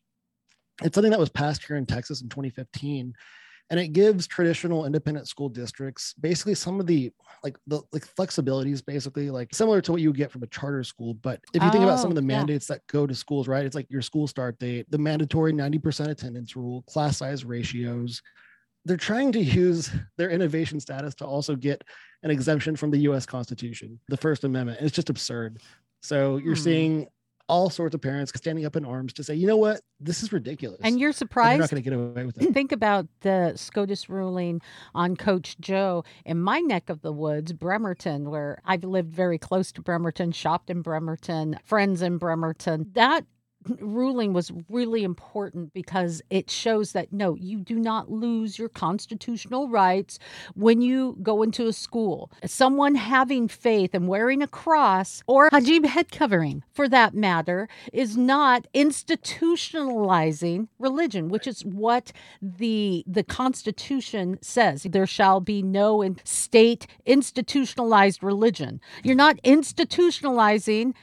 [0.82, 3.14] it's something that was passed here in Texas in 2015
[3.70, 7.10] and it gives traditional independent school districts basically some of the
[7.42, 11.14] like the like flexibilities basically like similar to what you get from a charter school
[11.14, 12.76] but if you oh, think about some of the oh, mandates yeah.
[12.76, 16.56] that go to schools right it's like your school start date the mandatory 90% attendance
[16.56, 18.22] rule class size ratios
[18.86, 21.82] they're trying to use their innovation status to also get
[22.22, 24.78] an exemption from the US Constitution, the First Amendment.
[24.80, 25.60] It's just absurd.
[26.02, 26.62] So you're hmm.
[26.62, 27.06] seeing
[27.48, 30.32] all sorts of parents standing up in arms to say, you know what, this is
[30.32, 30.80] ridiculous.
[30.82, 31.50] And you're surprised.
[31.50, 32.52] And you're not going to get away with it.
[32.52, 34.60] Think about the SCOTUS ruling
[34.94, 39.70] on Coach Joe in my neck of the woods, Bremerton, where I've lived very close
[39.72, 42.90] to Bremerton, shopped in Bremerton, friends in Bremerton.
[42.94, 43.24] That
[43.80, 49.68] ruling was really important because it shows that no, you do not lose your constitutional
[49.68, 50.18] rights
[50.54, 52.30] when you go into a school.
[52.44, 58.16] Someone having faith and wearing a cross or hijab head covering, for that matter, is
[58.16, 64.84] not institutionalizing religion, which is what the the Constitution says.
[64.84, 68.80] There shall be no state institutionalized religion.
[69.02, 70.94] You're not institutionalizing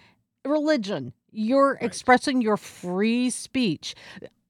[0.45, 1.84] religion you're right.
[1.84, 3.96] expressing your free speech.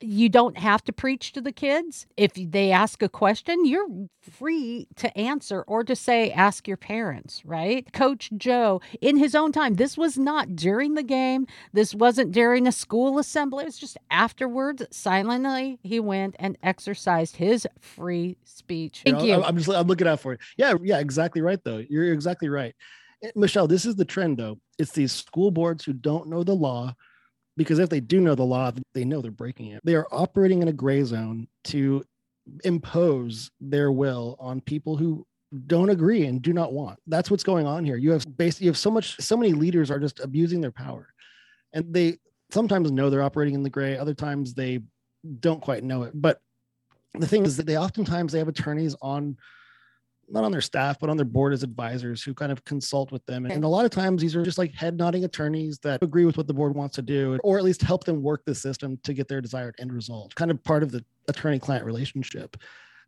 [0.06, 2.08] You don't have to preach to the kids.
[2.18, 3.88] If they ask a question, you're
[4.20, 7.88] free to answer or to say, ask your parents, right?
[7.94, 11.48] Coach Joe, in his own time, this was not during the game.
[11.72, 13.64] This wasn't during a school assembly.
[13.64, 19.04] It was just afterwards, silently, he went and exercised his free speech.
[19.06, 19.38] Thank you.
[19.38, 20.42] Know, I'm just, I'm looking out for it.
[20.58, 21.82] Yeah, yeah, exactly right, though.
[21.90, 22.76] You're exactly right.
[23.36, 24.60] Michelle, this is the trend though.
[24.78, 26.96] It's these school boards who don't know the law
[27.56, 29.82] because if they do know the law, they know they're breaking it.
[29.84, 32.04] They are operating in a gray zone to
[32.64, 35.26] impose their will on people who
[35.68, 37.00] don't agree and do not want.
[37.08, 37.96] That's what's going on here.
[37.96, 41.14] You have basically you have so much so many leaders are just abusing their power.
[41.74, 42.18] And they
[42.52, 44.80] sometimes know they're operating in the gray, other times they
[45.40, 46.12] don't quite know it.
[46.14, 46.42] But
[47.14, 49.38] the thing is that they oftentimes they have attorneys on
[50.34, 53.24] not on their staff, but on their board as advisors who kind of consult with
[53.28, 53.46] them.
[53.46, 56.38] And a lot of times these are just like head nodding attorneys that agree with
[56.38, 59.14] what the board wants to do, or at least help them work the system to
[59.14, 62.58] get their desired end result, kind of part of the attorney client relationship.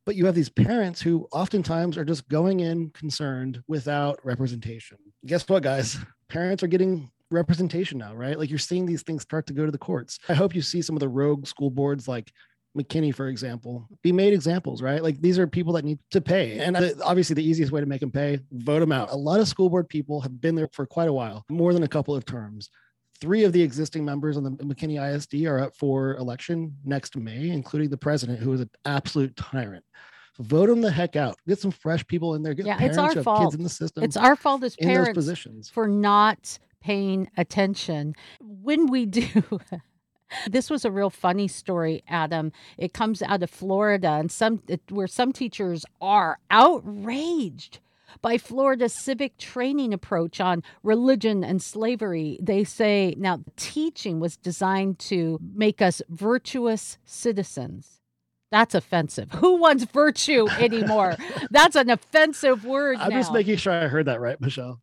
[0.06, 4.98] But you have these parents who oftentimes are just going in concerned without representation.
[5.26, 5.98] Guess what, guys?
[6.30, 8.38] Parents are getting representation now, right?
[8.38, 10.20] Like you're seeing these things start to go to the courts.
[10.30, 12.32] I hope you see some of the rogue school boards like
[12.76, 15.02] McKinney, for example, be made examples, right?
[15.02, 16.60] Like these are people that need to pay.
[16.60, 19.12] And obviously, the easiest way to make them pay, vote them out.
[19.12, 21.84] A lot of school board people have been there for quite a while, more than
[21.84, 22.70] a couple of terms.
[23.22, 27.50] Three of the existing members on the McKinney ISD are up for election next May,
[27.50, 29.86] including the president, who is an absolute tyrant.
[30.40, 31.38] Vote them the heck out.
[31.48, 32.54] Get some fresh people in there.
[32.54, 33.44] Get yeah, it's our fault.
[33.44, 34.04] Kids in the system.
[34.04, 38.16] It's our fault as parents for not paying attention.
[38.42, 39.28] When we do,
[40.50, 42.52] This was a real funny story, Adam.
[42.78, 47.80] It comes out of Florida, and some where some teachers are outraged
[48.22, 52.40] by Florida's civic training approach on religion and slavery.
[52.42, 57.95] They say now teaching was designed to make us virtuous citizens.
[58.56, 59.30] That's offensive.
[59.34, 61.18] Who wants virtue anymore?
[61.52, 62.96] That's an offensive word.
[63.02, 63.18] I'm now.
[63.18, 64.80] just making sure I heard that right, Michelle.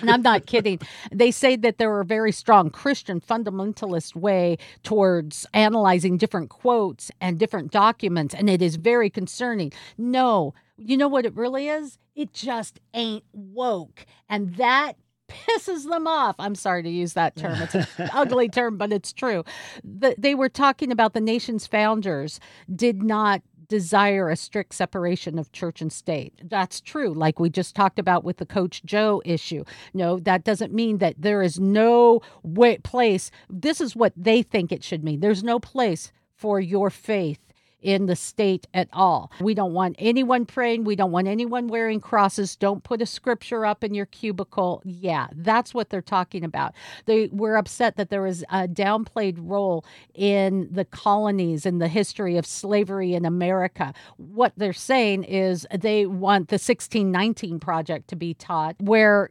[0.00, 0.80] and I'm not kidding.
[1.12, 7.38] They say that there are very strong Christian fundamentalist way towards analyzing different quotes and
[7.38, 9.70] different documents, and it is very concerning.
[9.98, 11.98] No, you know what it really is?
[12.14, 14.06] It just ain't woke.
[14.30, 14.94] And that
[15.30, 16.36] pisses them off.
[16.38, 17.60] I'm sorry to use that term.
[17.62, 19.44] It's an ugly term, but it's true.
[19.82, 22.40] The, they were talking about the nation's founders
[22.74, 26.34] did not desire a strict separation of church and state.
[26.42, 29.64] That's true, like we just talked about with the Coach Joe issue.
[29.94, 33.30] No, that doesn't mean that there is no way, place.
[33.48, 35.20] This is what they think it should mean.
[35.20, 37.38] There's no place for your faith
[37.82, 39.30] in the state at all.
[39.40, 40.84] We don't want anyone praying.
[40.84, 42.56] We don't want anyone wearing crosses.
[42.56, 44.82] Don't put a scripture up in your cubicle.
[44.84, 46.74] Yeah, that's what they're talking about.
[47.06, 52.36] They were upset that there was a downplayed role in the colonies and the history
[52.36, 53.94] of slavery in America.
[54.16, 59.28] What they're saying is they want the 1619 project to be taught where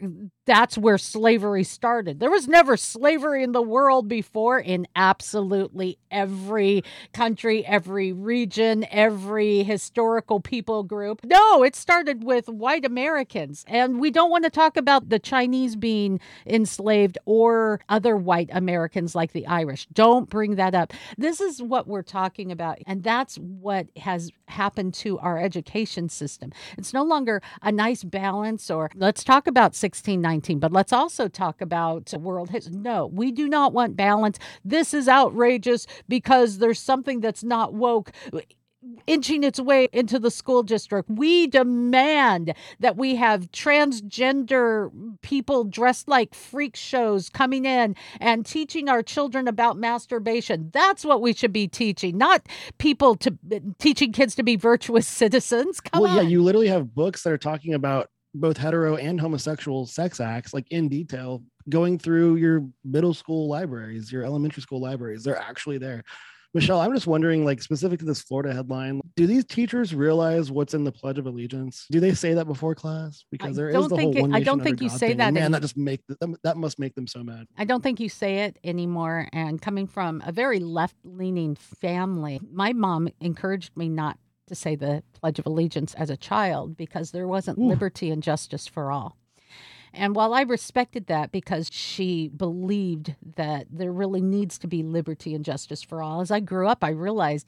[0.50, 2.20] that's where slavery started.
[2.20, 6.84] There was never slavery in the world before in absolutely every
[7.14, 11.24] country, every region, every historical people group.
[11.24, 13.64] No, it started with white Americans.
[13.68, 19.14] And we don't want to talk about the Chinese being enslaved or other white Americans
[19.14, 19.86] like the Irish.
[19.94, 20.94] Don't bring that up.
[21.16, 22.80] This is what we're talking about.
[22.88, 26.52] And that's what has happened to our education system.
[26.76, 29.76] It's no longer a nice balance or let's talk about
[30.39, 32.75] 1619 but let's also talk about world history.
[32.75, 34.39] No, we do not want balance.
[34.63, 38.12] This is outrageous because there's something that's not woke
[39.08, 41.10] inching its way into the school district.
[41.10, 44.89] We demand that we have transgender
[45.21, 50.69] people dressed like freak shows coming in and teaching our children about masturbation.
[50.73, 52.47] That's what we should be teaching, not
[52.78, 53.38] people to
[53.80, 55.82] teaching kids to be virtuous citizens.
[55.82, 56.23] Come well, on.
[56.23, 60.54] yeah, you literally have books that are talking about both hetero and homosexual sex acts
[60.54, 65.78] like in detail going through your middle school libraries your elementary school libraries they're actually
[65.78, 66.04] there
[66.54, 70.74] michelle i'm just wondering like specific to this florida headline do these teachers realize what's
[70.74, 73.98] in the pledge of allegiance do they say that before class because there is the
[73.98, 75.18] whole it, one i don't think you God say thing.
[75.18, 77.65] that And man any- that just make them, that must make them so mad I
[77.65, 79.28] don't think you say it anymore.
[79.34, 84.18] And coming from a very left leaning family, my mom encouraged me not
[84.50, 87.68] to say the Pledge of Allegiance as a child because there wasn't Ooh.
[87.68, 89.18] liberty and justice for all.
[89.94, 95.34] And while I respected that because she believed that there really needs to be liberty
[95.34, 97.48] and justice for all, as I grew up, I realized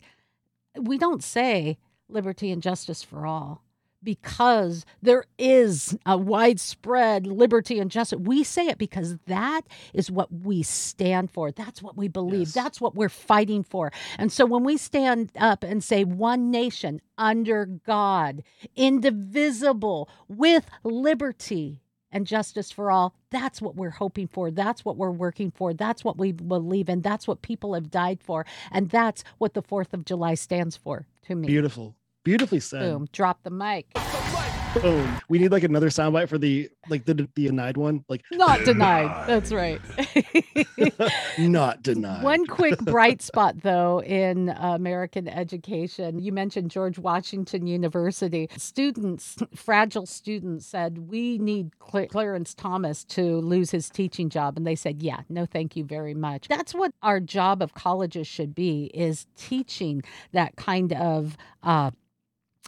[0.76, 1.78] we don't say
[2.10, 3.64] liberty and justice for all
[4.04, 8.20] because there is a widespread liberty and justice.
[8.20, 9.62] We say it because that
[9.94, 11.52] is what we stand for.
[11.52, 12.48] That's what we believe.
[12.48, 12.54] Yes.
[12.54, 13.92] That's what we're fighting for.
[14.18, 18.44] And so when we stand up and say one nation under God,
[18.76, 24.52] indivisible, with liberty and justice for all, that's what we're hoping for.
[24.52, 25.74] That's what we're working for.
[25.74, 27.02] That's what we believe in.
[27.02, 28.46] That's what people have died for.
[28.72, 31.48] And that's what the 4th of July stands for to me.
[31.48, 33.88] beautiful beautifully said Boom, drop the mic.
[34.82, 35.20] Boom.
[35.28, 39.28] we need like another soundbite for the like the the denied one like Not denied.
[39.28, 39.82] That's right.
[41.38, 46.20] not denied One quick bright spot, though, in American education.
[46.20, 48.48] You mentioned George Washington University.
[48.58, 54.56] Students, fragile students, said, We need Cl- Clarence Thomas to lose his teaching job.
[54.58, 56.48] And they said, Yeah, no, thank you very much.
[56.48, 61.36] That's what our job of colleges should be, is teaching that kind of.
[61.64, 61.92] Uh,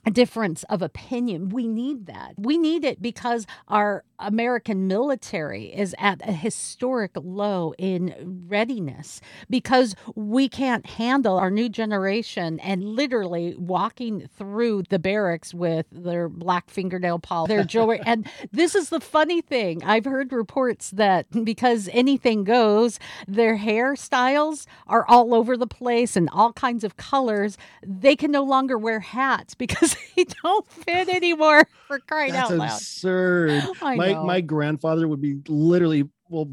[0.05, 1.49] a difference of opinion.
[1.49, 2.33] We need that.
[2.37, 9.95] We need it because our American military is at a historic low in readiness because
[10.15, 16.69] we can't handle our new generation and literally walking through the barracks with their black
[16.69, 18.01] fingernail polish, their jewelry.
[18.05, 19.83] and this is the funny thing.
[19.83, 26.29] I've heard reports that because anything goes, their hairstyles are all over the place and
[26.31, 27.57] all kinds of colors.
[27.85, 32.57] They can no longer wear hats because they don't fit anymore for crying That's out
[32.57, 32.69] loud.
[32.69, 33.63] That's absurd.
[33.81, 34.25] I my know.
[34.25, 36.49] my grandfather would be literally well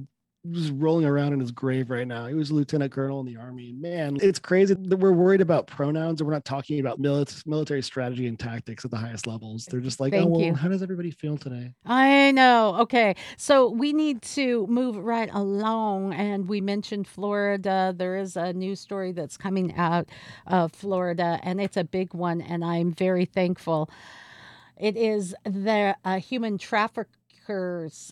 [0.50, 2.26] just rolling around in his grave right now.
[2.26, 3.72] He was a lieutenant colonel in the army.
[3.72, 7.83] Man, it's crazy that we're worried about pronouns and we're not talking about milit- military
[7.83, 9.66] strategy and tactics at the highest levels.
[9.66, 10.55] They're just like, oh well, you.
[10.55, 11.72] how does everybody feel today?
[11.85, 12.76] I know.
[12.81, 13.16] Okay.
[13.37, 16.14] So we need to move right along.
[16.14, 17.95] And we mentioned Florida.
[17.97, 20.09] There is a news story that's coming out
[20.47, 22.41] of Florida, and it's a big one.
[22.41, 23.91] And I'm very thankful.
[24.78, 27.09] It is the uh, human traffic.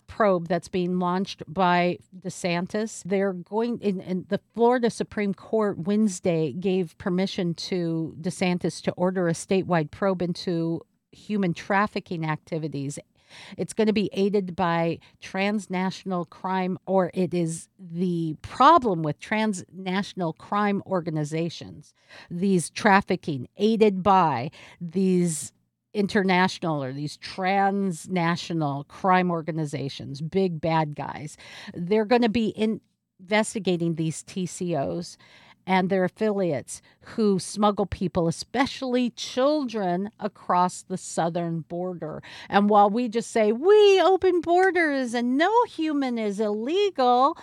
[0.07, 3.03] Probe that's being launched by DeSantis.
[3.05, 9.27] They're going in, in the Florida Supreme Court Wednesday gave permission to DeSantis to order
[9.27, 10.81] a statewide probe into
[11.11, 12.99] human trafficking activities
[13.57, 20.33] it's going to be aided by transnational crime, or it is the problem with transnational
[20.33, 21.93] crime organizations,
[22.29, 25.51] these trafficking aided by these
[25.99, 31.37] international or these transnational crime organizations, big bad guys.
[31.73, 32.79] They're going to be in
[33.19, 35.17] investigating these TCOs
[35.67, 42.23] and their affiliates who smuggle people, especially children, across the southern border.
[42.49, 47.37] And while we just say we open borders and no human is illegal,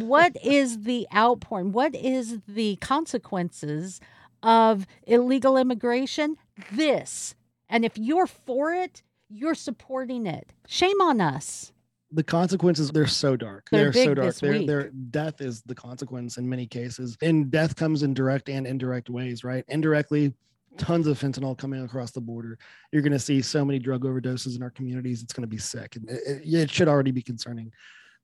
[0.00, 1.72] what is the outpouring?
[1.72, 4.00] What is the consequences
[4.42, 6.36] of illegal immigration?
[6.72, 7.34] This.
[7.72, 10.52] And if you're for it, you're supporting it.
[10.68, 11.72] Shame on us.
[12.12, 13.66] The consequences they're so dark.
[13.72, 14.34] They're, they're so dark.
[14.36, 17.16] their their death is the consequence in many cases.
[17.22, 19.64] And death comes in direct and indirect ways right?
[19.68, 20.34] Indirectly
[20.76, 22.58] tons of fentanyl coming across the border.
[22.92, 25.58] You're going to see so many drug overdoses in our communities it's going to be
[25.58, 25.96] sick.
[25.96, 27.72] It, it, it should already be concerning.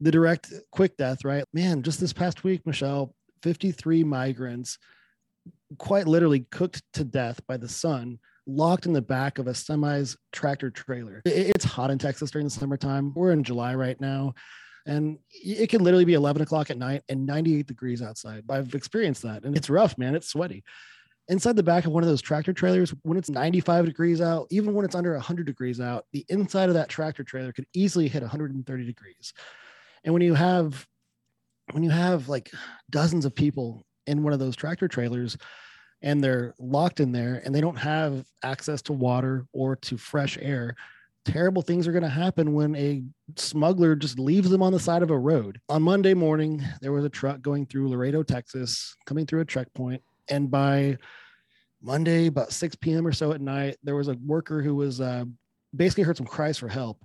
[0.00, 1.44] The direct quick death right?
[1.54, 4.78] Man just this past week michelle 53 migrants
[5.78, 8.18] quite literally cooked to death by the sun
[8.48, 11.22] locked in the back of a semi's tractor trailer.
[11.24, 13.12] It's hot in Texas during the summertime.
[13.14, 14.34] We're in July right now.
[14.86, 18.44] And it can literally be 11 o'clock at night and 98 degrees outside.
[18.48, 19.44] I've experienced that.
[19.44, 20.14] And it's rough, man.
[20.14, 20.64] It's sweaty.
[21.28, 24.72] Inside the back of one of those tractor trailers, when it's 95 degrees out, even
[24.72, 28.22] when it's under 100 degrees out, the inside of that tractor trailer could easily hit
[28.22, 29.34] 130 degrees.
[30.04, 30.86] And when you have
[31.72, 32.50] when you have like
[32.88, 35.36] dozens of people in one of those tractor trailers,
[36.02, 40.38] and they're locked in there and they don't have access to water or to fresh
[40.40, 40.76] air,
[41.24, 43.02] terrible things are going to happen when a
[43.36, 45.60] smuggler just leaves them on the side of a road.
[45.68, 50.02] On Monday morning, there was a truck going through Laredo, Texas, coming through a checkpoint.
[50.30, 50.96] And by
[51.82, 53.06] Monday, about 6 p.m.
[53.06, 55.24] or so at night, there was a worker who was uh,
[55.74, 57.04] basically heard some cries for help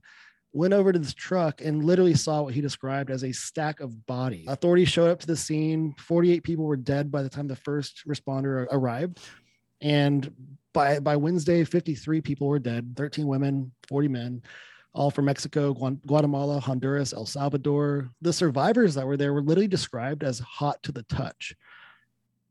[0.54, 4.06] went over to this truck and literally saw what he described as a stack of
[4.06, 4.46] bodies.
[4.48, 5.96] Authorities showed up to the scene.
[5.98, 9.20] 48 people were dead by the time the first responder arrived.
[9.82, 10.32] And
[10.74, 14.42] by, by Wednesday, 53 people were dead 13 women, 40 men,
[14.94, 18.12] all from Mexico, Guatemala, Honduras, El Salvador.
[18.22, 21.56] The survivors that were there were literally described as hot to the touch.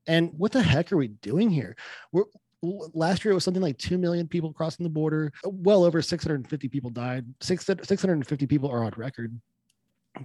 [0.09, 1.77] And what the heck are we doing here?
[2.11, 2.25] We're,
[2.63, 6.01] last year it was something like 2 million people crossing the border uh, well over
[6.01, 9.39] 650 people died 650 people are on record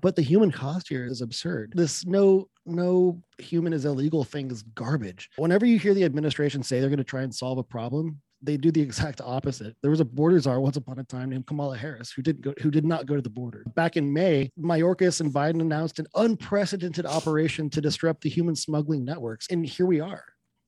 [0.01, 4.63] but the human cost here is absurd this no no human is illegal thing is
[4.75, 8.21] garbage whenever you hear the administration say they're going to try and solve a problem
[8.41, 9.75] they do the exact opposite.
[9.81, 12.53] There was a border czar once upon a time named Kamala Harris who did go,
[12.61, 13.63] who did not go to the border.
[13.75, 19.03] Back in May, Mayorkas and Biden announced an unprecedented operation to disrupt the human smuggling
[19.05, 20.23] networks, and here we are.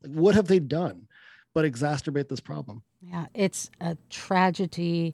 [0.05, 1.07] What have they done?
[1.60, 2.84] But exacerbate this problem.
[3.01, 5.14] Yeah, it's a tragedy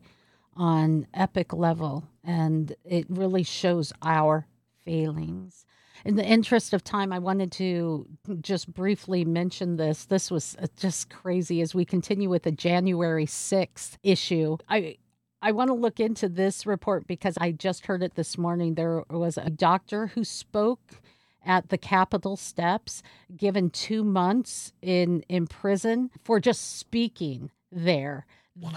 [0.55, 4.45] on epic level, and it really shows our
[4.85, 5.65] failings.
[6.05, 8.07] In the interest of time, I wanted to
[8.41, 10.05] just briefly mention this.
[10.05, 14.57] This was uh, just crazy as we continue with the January 6th issue.
[14.69, 14.97] I
[15.41, 18.75] I want to look into this report because I just heard it this morning.
[18.75, 21.01] There was a doctor who spoke
[21.45, 23.03] at the Capitol steps,
[23.35, 28.25] given two months in in prison for just speaking there.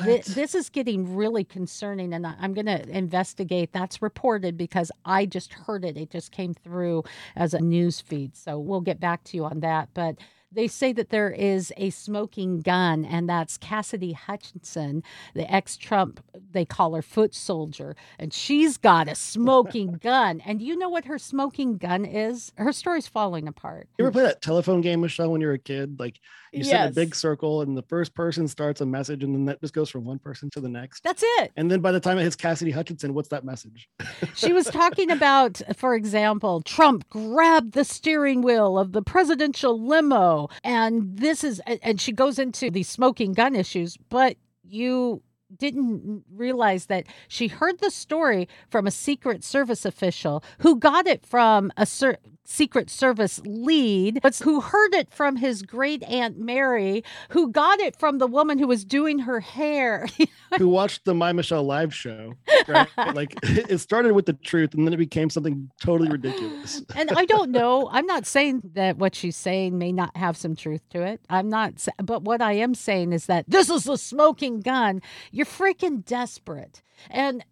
[0.04, 3.72] Th- this is getting really concerning, and I'm going to investigate.
[3.72, 5.96] That's reported because I just heard it.
[5.96, 7.04] It just came through
[7.36, 8.36] as a news feed.
[8.36, 9.90] So we'll get back to you on that.
[9.94, 10.16] But
[10.50, 15.02] they say that there is a smoking gun, and that's Cassidy Hutchinson,
[15.34, 16.20] the ex Trump,
[16.52, 20.40] they call her foot soldier, and she's got a smoking gun.
[20.40, 22.52] And do you know what her smoking gun is?
[22.56, 23.88] Her story's falling apart.
[23.98, 26.00] You ever play that telephone game, Michelle, when you were a kid?
[26.00, 26.18] Like
[26.52, 26.86] you yes.
[26.86, 29.74] in a big circle, and the first person starts a message, and then that just
[29.74, 31.02] goes from one person to the next.
[31.02, 31.52] That's it.
[31.56, 33.88] And then by the time it hits Cassidy Hutchinson, what's that message?
[34.34, 40.37] she was talking about, for example, Trump grabbed the steering wheel of the presidential limo
[40.64, 45.22] and this is, and she goes into the smoking gun issues, but you
[45.56, 51.24] didn't realize that she heard the story from a secret service official who got it
[51.24, 57.04] from a certain Secret Service lead, but who heard it from his great aunt Mary,
[57.28, 60.06] who got it from the woman who was doing her hair.
[60.58, 62.34] who watched the My Michelle live show.
[62.66, 62.88] Right?
[63.14, 66.82] like it started with the truth and then it became something totally ridiculous.
[66.96, 67.90] and I don't know.
[67.92, 71.20] I'm not saying that what she's saying may not have some truth to it.
[71.28, 75.02] I'm not, but what I am saying is that this is a smoking gun.
[75.32, 76.82] You're freaking desperate.
[77.10, 77.44] And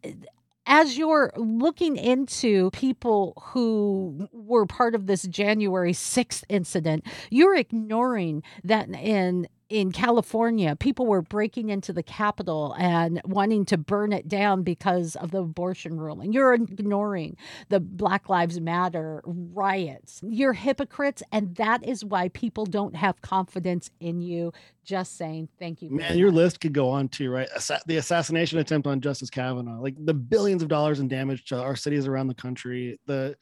[0.67, 8.43] as you're looking into people who were part of this January 6th incident, you're ignoring
[8.64, 14.29] that in in California, people were breaking into the Capitol and wanting to burn it
[14.29, 16.33] down because of the abortion ruling.
[16.33, 17.37] You're ignoring
[17.69, 20.21] the Black Lives Matter riots.
[20.23, 24.53] You're hypocrites, and that is why people don't have confidence in you.
[24.85, 25.91] Just saying, thank you.
[25.91, 27.49] Man, your list could go on too, right?
[27.87, 31.75] The assassination attempt on Justice Kavanaugh, like the billions of dollars in damage to our
[31.75, 33.37] cities around the country, the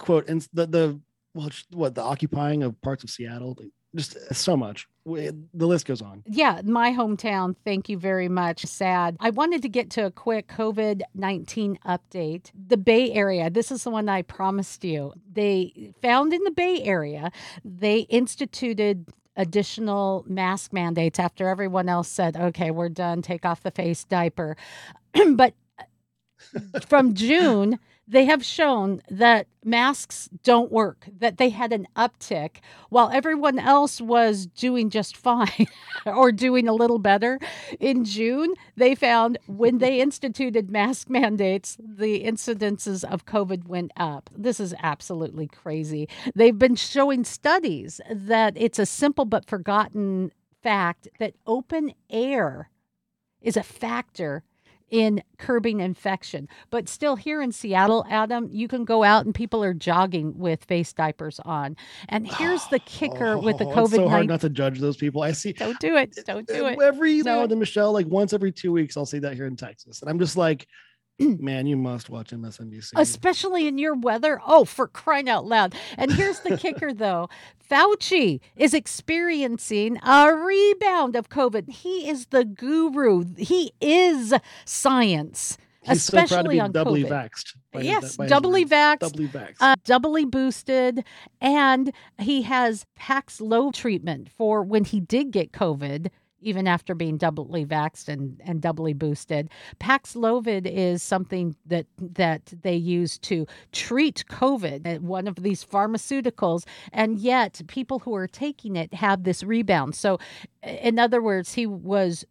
[0.00, 1.00] quote, and the the
[1.32, 3.56] well, what the occupying of parts of Seattle,
[3.94, 4.88] just so much.
[5.06, 6.22] The list goes on.
[6.26, 7.56] Yeah, my hometown.
[7.64, 8.66] Thank you very much.
[8.66, 9.16] Sad.
[9.18, 12.50] I wanted to get to a quick COVID 19 update.
[12.54, 15.12] The Bay Area, this is the one I promised you.
[15.32, 17.32] They found in the Bay Area,
[17.64, 23.70] they instituted additional mask mandates after everyone else said, okay, we're done, take off the
[23.70, 24.56] face diaper.
[25.34, 27.78] but uh, from June,
[28.10, 32.56] they have shown that masks don't work, that they had an uptick
[32.88, 35.68] while everyone else was doing just fine
[36.06, 37.38] or doing a little better.
[37.78, 44.28] In June, they found when they instituted mask mandates, the incidences of COVID went up.
[44.36, 46.08] This is absolutely crazy.
[46.34, 50.32] They've been showing studies that it's a simple but forgotten
[50.62, 52.70] fact that open air
[53.40, 54.42] is a factor
[54.90, 56.48] in curbing infection.
[56.70, 60.64] But still, here in Seattle, Adam, you can go out and people are jogging with
[60.64, 61.76] face diapers on.
[62.08, 63.84] And here's the kicker with the COVID.
[63.84, 65.22] It's so hard not to judge those people.
[65.22, 65.52] I see.
[65.52, 66.16] Don't do it.
[66.26, 66.78] Don't do it.
[66.80, 69.56] Every now and then, Michelle, like once every two weeks, I'll see that here in
[69.56, 70.66] Texas, and I'm just like,
[71.20, 72.92] man, you must watch MSNBC.
[72.96, 74.40] Especially in your weather.
[74.46, 75.74] Oh, for crying out loud.
[75.96, 77.28] And here's the kicker though
[77.70, 81.70] Fauci is experiencing a rebound of COVID.
[81.70, 85.56] He is the guru, he is science.
[85.82, 87.30] He's especially so proud to be on doubly COVID.
[87.30, 87.54] vaxxed.
[87.82, 89.56] Yes, his doubly vaxxed, Doubly vaxxed.
[89.60, 91.04] uh, doubly boosted,
[91.40, 96.08] and he has Paxlovid treatment for when he did get COVID,
[96.40, 99.50] even after being doubly vaxxed and, and doubly boosted.
[99.78, 106.64] Paxlovid is something that that they use to treat COVID, uh, one of these pharmaceuticals,
[106.92, 109.94] and yet people who are taking it have this rebound.
[109.94, 110.18] So,
[110.62, 112.24] in other words, he was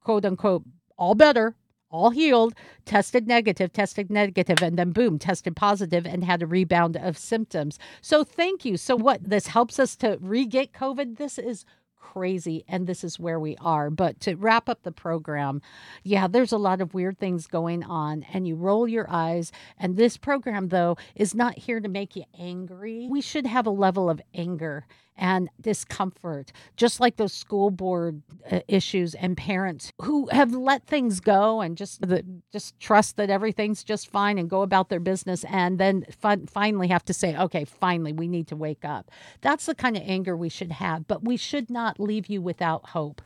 [0.00, 0.64] quote unquote
[0.96, 1.56] all better
[1.92, 2.54] all healed,
[2.86, 7.78] tested negative, tested negative, and then boom, tested positive and had a rebound of symptoms.
[8.00, 8.76] So thank you.
[8.78, 11.18] So what this helps us to re-get COVID.
[11.18, 11.64] This is
[12.02, 13.88] crazy and this is where we are.
[13.88, 15.62] But to wrap up the program,
[16.02, 19.52] yeah, there's a lot of weird things going on and you roll your eyes.
[19.78, 23.06] And this program though is not here to make you angry.
[23.10, 24.84] We should have a level of anger
[25.16, 31.20] and discomfort, just like those school board uh, issues and parents who have let things
[31.20, 35.44] go and just the, just trust that everything's just fine and go about their business,
[35.44, 39.10] and then fin- finally have to say, okay, finally, we need to wake up.
[39.40, 42.88] That's the kind of anger we should have, but we should not leave you without
[42.90, 43.22] hope.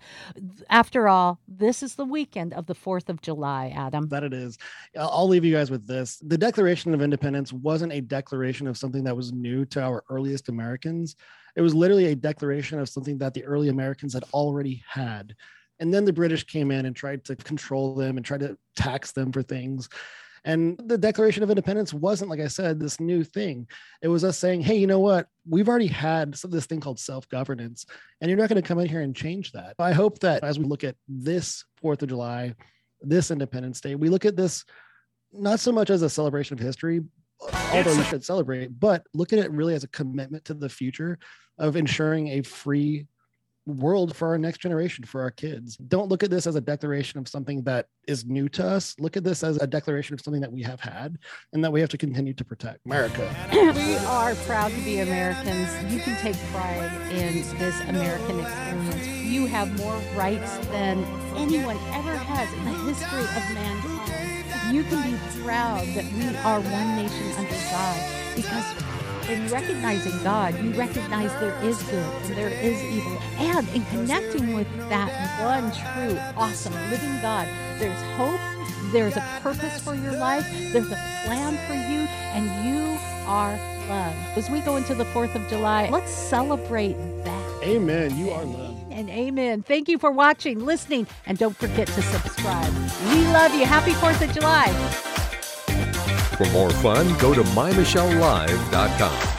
[0.68, 4.08] After all, this is the weekend of the 4th of July, Adam.
[4.08, 4.58] that it is.
[4.98, 6.18] I'll leave you guys with this.
[6.22, 10.48] The Declaration of Independence wasn't a declaration of something that was new to our earliest
[10.48, 11.16] Americans.
[11.56, 15.34] It was literally a declaration of something that the early Americans had already had.
[15.80, 19.12] And then the British came in and tried to control them and tried to tax
[19.12, 19.88] them for things.
[20.44, 23.66] And the Declaration of Independence wasn't, like I said, this new thing.
[24.00, 25.26] It was us saying, hey, you know what?
[25.48, 27.84] We've already had some- this thing called self governance,
[28.20, 29.74] and you're not going to come in here and change that.
[29.80, 32.54] I hope that as we look at this 4th of July,
[33.00, 34.64] this Independence Day, we look at this
[35.32, 37.00] not so much as a celebration of history,
[37.40, 41.18] although you should celebrate, but look at it really as a commitment to the future
[41.58, 43.06] of ensuring a free
[43.66, 45.76] world for our next generation, for our kids.
[45.76, 48.94] Don't look at this as a declaration of something that is new to us.
[48.98, 51.18] Look at this as a declaration of something that we have had
[51.52, 52.86] and that we have to continue to protect.
[52.86, 53.34] America.
[53.52, 55.92] we are proud to be Americans.
[55.92, 59.06] You can take pride in this American experience.
[59.06, 61.04] You have more rights than
[61.36, 63.95] anyone ever has in the history of mankind.
[64.72, 68.86] You can be proud that we are one nation under God because
[69.30, 73.18] in recognizing God, you recognize there is good and there is evil.
[73.38, 75.10] And in connecting with that
[75.42, 77.48] one true, awesome, living God,
[77.78, 78.40] there's hope,
[78.92, 83.56] there's a purpose for your life, there's a plan for you, and you are
[83.88, 84.38] loved.
[84.38, 87.62] As we go into the 4th of July, let's celebrate that.
[87.62, 88.16] Amen.
[88.16, 88.65] You are loved.
[88.96, 89.62] And amen.
[89.62, 92.72] Thank you for watching, listening, and don't forget to subscribe.
[93.10, 93.66] We love you.
[93.66, 94.72] Happy 4th of July.
[96.38, 99.36] For more fun, go to mymichellelive.com.